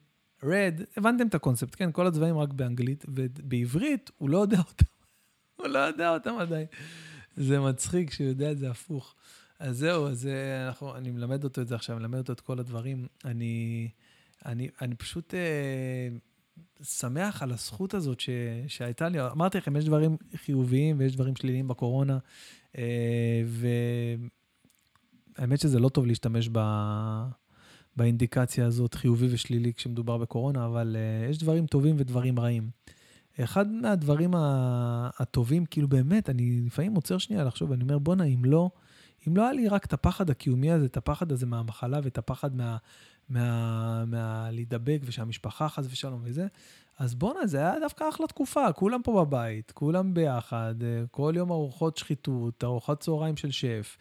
[0.45, 1.93] רד, הבנתם את הקונספט, כן?
[1.93, 4.85] כל הצבעים רק באנגלית, ובעברית הוא לא יודע אותם.
[5.57, 6.67] הוא לא יודע אותם עדיין.
[7.37, 9.15] זה מצחיק שהוא יודע את זה הפוך.
[9.59, 12.59] אז זהו, אז אה, אנחנו, אני מלמד אותו את זה עכשיו, מלמד אותו את כל
[12.59, 13.07] הדברים.
[13.25, 13.89] אני,
[14.47, 16.09] אני, אני פשוט אה,
[16.83, 18.31] שמח על הזכות הזאת ש,
[18.67, 19.21] שהייתה לי.
[19.21, 22.19] אמרתי לכם, יש דברים חיוביים ויש דברים שליליים בקורונה,
[22.79, 23.43] אה,
[25.39, 26.59] והאמת שזה לא טוב להשתמש ב...
[27.97, 32.71] באינדיקציה הזאת, חיובי ושלילי, כשמדובר בקורונה, אבל uh, יש דברים טובים ודברים רעים.
[33.41, 34.31] אחד מהדברים
[35.19, 38.71] הטובים, כאילו באמת, אני לפעמים עוצר שנייה לחשוב, אני אומר, בואנה, אם לא,
[39.29, 42.57] אם לא היה לי רק את הפחד הקיומי הזה, את הפחד הזה מהמחלה ואת הפחד
[42.57, 42.77] מה,
[43.29, 44.49] מה, מה
[45.05, 46.47] ושהמשפחה חס ושלום וזה,
[46.99, 51.51] אז בואנה, זה היה דווקא אחלה תקופה, כולם פה בבית, כולם ביחד, אה, כל יום
[51.51, 53.97] ארוחות שחיתות, ארוחת צהריים של שף.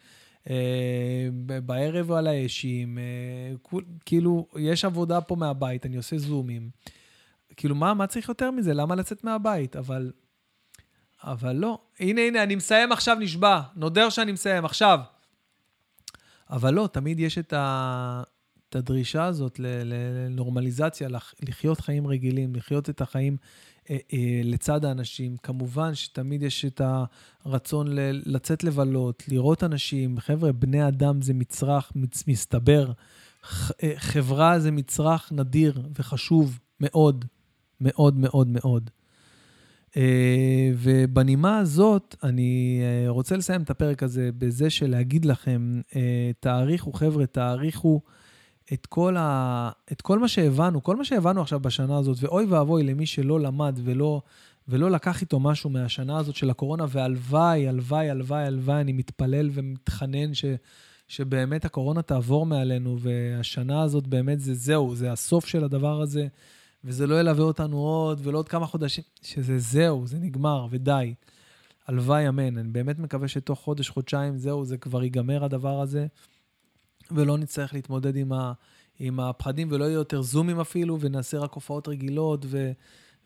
[0.50, 1.28] אה,
[1.64, 6.70] בערב על האשים, אה, כאילו, יש עבודה פה מהבית, אני עושה זומים.
[7.58, 8.74] כאילו, מה, מה צריך יותר מזה?
[8.74, 9.76] למה לצאת מהבית?
[9.76, 10.12] אבל,
[11.24, 11.80] אבל לא.
[12.00, 13.62] הנה, הנה, אני מסיים עכשיו, נשבע.
[13.76, 15.00] נודר שאני מסיים, עכשיו.
[16.50, 18.24] אבל לא, תמיד יש את, ה,
[18.74, 21.08] את הדרישה הזאת לנורמליזציה,
[21.48, 23.38] לחיות חיים רגילים, לחיות את החיים
[23.90, 25.38] אה, אה, לצד האנשים.
[25.38, 26.82] כמובן שתמיד יש את
[27.46, 27.88] הרצון
[28.26, 30.20] לצאת לבלות, לראות אנשים.
[30.20, 32.92] חבר'ה, בני אדם זה מצרך, מצ- מסתבר.
[33.84, 37.26] אה, חברה זה מצרך נדיר וחשוב מאוד,
[37.82, 38.90] מאוד מאוד מאוד.
[40.76, 45.82] ובנימה הזאת, אני רוצה לסיים את הפרק הזה בזה של להגיד לכם,
[46.40, 48.02] תאריכו, חבר'ה, תאריכו.
[48.74, 49.70] את כל, ה...
[49.92, 53.80] את כל מה שהבנו, כל מה שהבנו עכשיו בשנה הזאת, ואוי ואבוי למי שלא למד
[53.84, 54.22] ולא,
[54.68, 60.34] ולא לקח איתו משהו מהשנה הזאת של הקורונה, והלוואי, הלוואי, הלוואי, הלוואי, אני מתפלל ומתחנן
[60.34, 60.46] ש...
[61.08, 66.28] שבאמת הקורונה תעבור מעלינו, והשנה הזאת באמת זה זהו, זה הסוף של הדבר הזה,
[66.84, 71.14] וזה לא ילווה אותנו עוד ולא עוד כמה חודשים, שזה זהו, זה נגמר ודי.
[71.88, 72.58] הלוואי, אמן.
[72.58, 76.08] אני באמת מקווה שתוך חודש, חודשיים, זהו, זה כבר ייגמר הדבר הזה.
[77.16, 78.54] ולא נצטרך להתמודד עם, ה,
[79.00, 82.72] עם הפחדים, ולא יהיו יותר זומים אפילו, ונעשה רק הופעות רגילות, ו,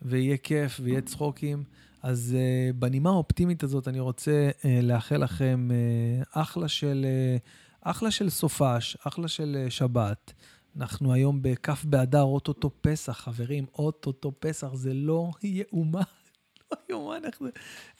[0.02, 1.64] ויהיה כיף, ויהיה צחוקים.
[2.04, 7.06] אז uh, בנימה האופטימית הזאת, אני רוצה uh, לאחל לכם uh, אחלה של,
[7.40, 7.48] uh,
[7.82, 10.34] אחלה של סופש, אחלה של uh, שבת.
[10.78, 16.02] אנחנו היום בכ' באדר, אוטוטו פסח, חברים, אוטוטו פסח, זה לא יאומן.
[16.72, 17.50] לא יאומן איך זה,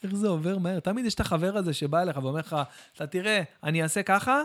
[0.04, 0.80] איך זה עובר מהר.
[0.80, 2.56] תמיד יש את החבר הזה שבא אליך ואומר לך,
[2.96, 4.42] אתה תראה, אני אעשה ככה,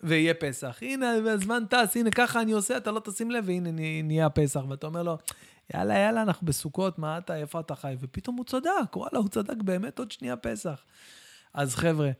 [0.00, 0.78] ויהיה פסח.
[0.82, 3.70] הנה, הזמן טס, הנה, ככה אני עושה, אתה לא תשים לב, והנה
[4.02, 4.60] נהיה הפסח.
[4.68, 5.18] ואתה אומר לו,
[5.74, 7.96] יאללה, יאללה, אנחנו בסוכות, מה אתה, איפה אתה חי?
[8.00, 10.84] ופתאום הוא צדק, וואלה, הוא צדק באמת, עוד שנייה פסח.
[11.54, 12.10] אז חבר'ה,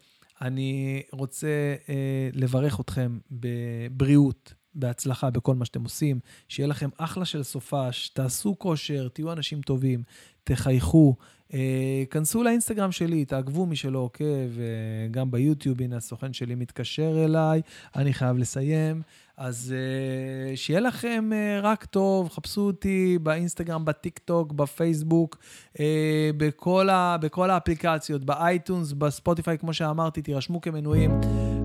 [0.41, 7.43] אני רוצה אה, לברך אתכם בבריאות, בהצלחה בכל מה שאתם עושים, שיהיה לכם אחלה של
[7.43, 10.03] סופש, תעשו כושר, תהיו אנשים טובים,
[10.45, 11.16] תחייכו,
[11.55, 17.25] אה, כנסו לאינסטגרם שלי, תעקבו מי שלא עוקב, אה, גם ביוטיוב, הנה הסוכן שלי מתקשר
[17.25, 17.62] אליי,
[17.97, 19.03] אני חייב לסיים.
[19.39, 25.36] אז אה, שיהיה לכם אה, רק טוב, חפשו אותי באינסטגרם, בטיק טוק, בפייסבוק,
[25.74, 25.80] אה,
[26.36, 31.20] בכל, ה, בכל האפליקציות, ב iTunes, ב Spotify, כמו שאמרתי, תירשמו כמנויים.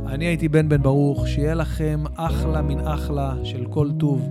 [0.07, 4.30] אני הייתי בן בן ברוך, שיהיה לכם אחלה מן אחלה של כל טוב.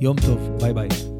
[0.00, 1.15] יום טוב, ביי ביי.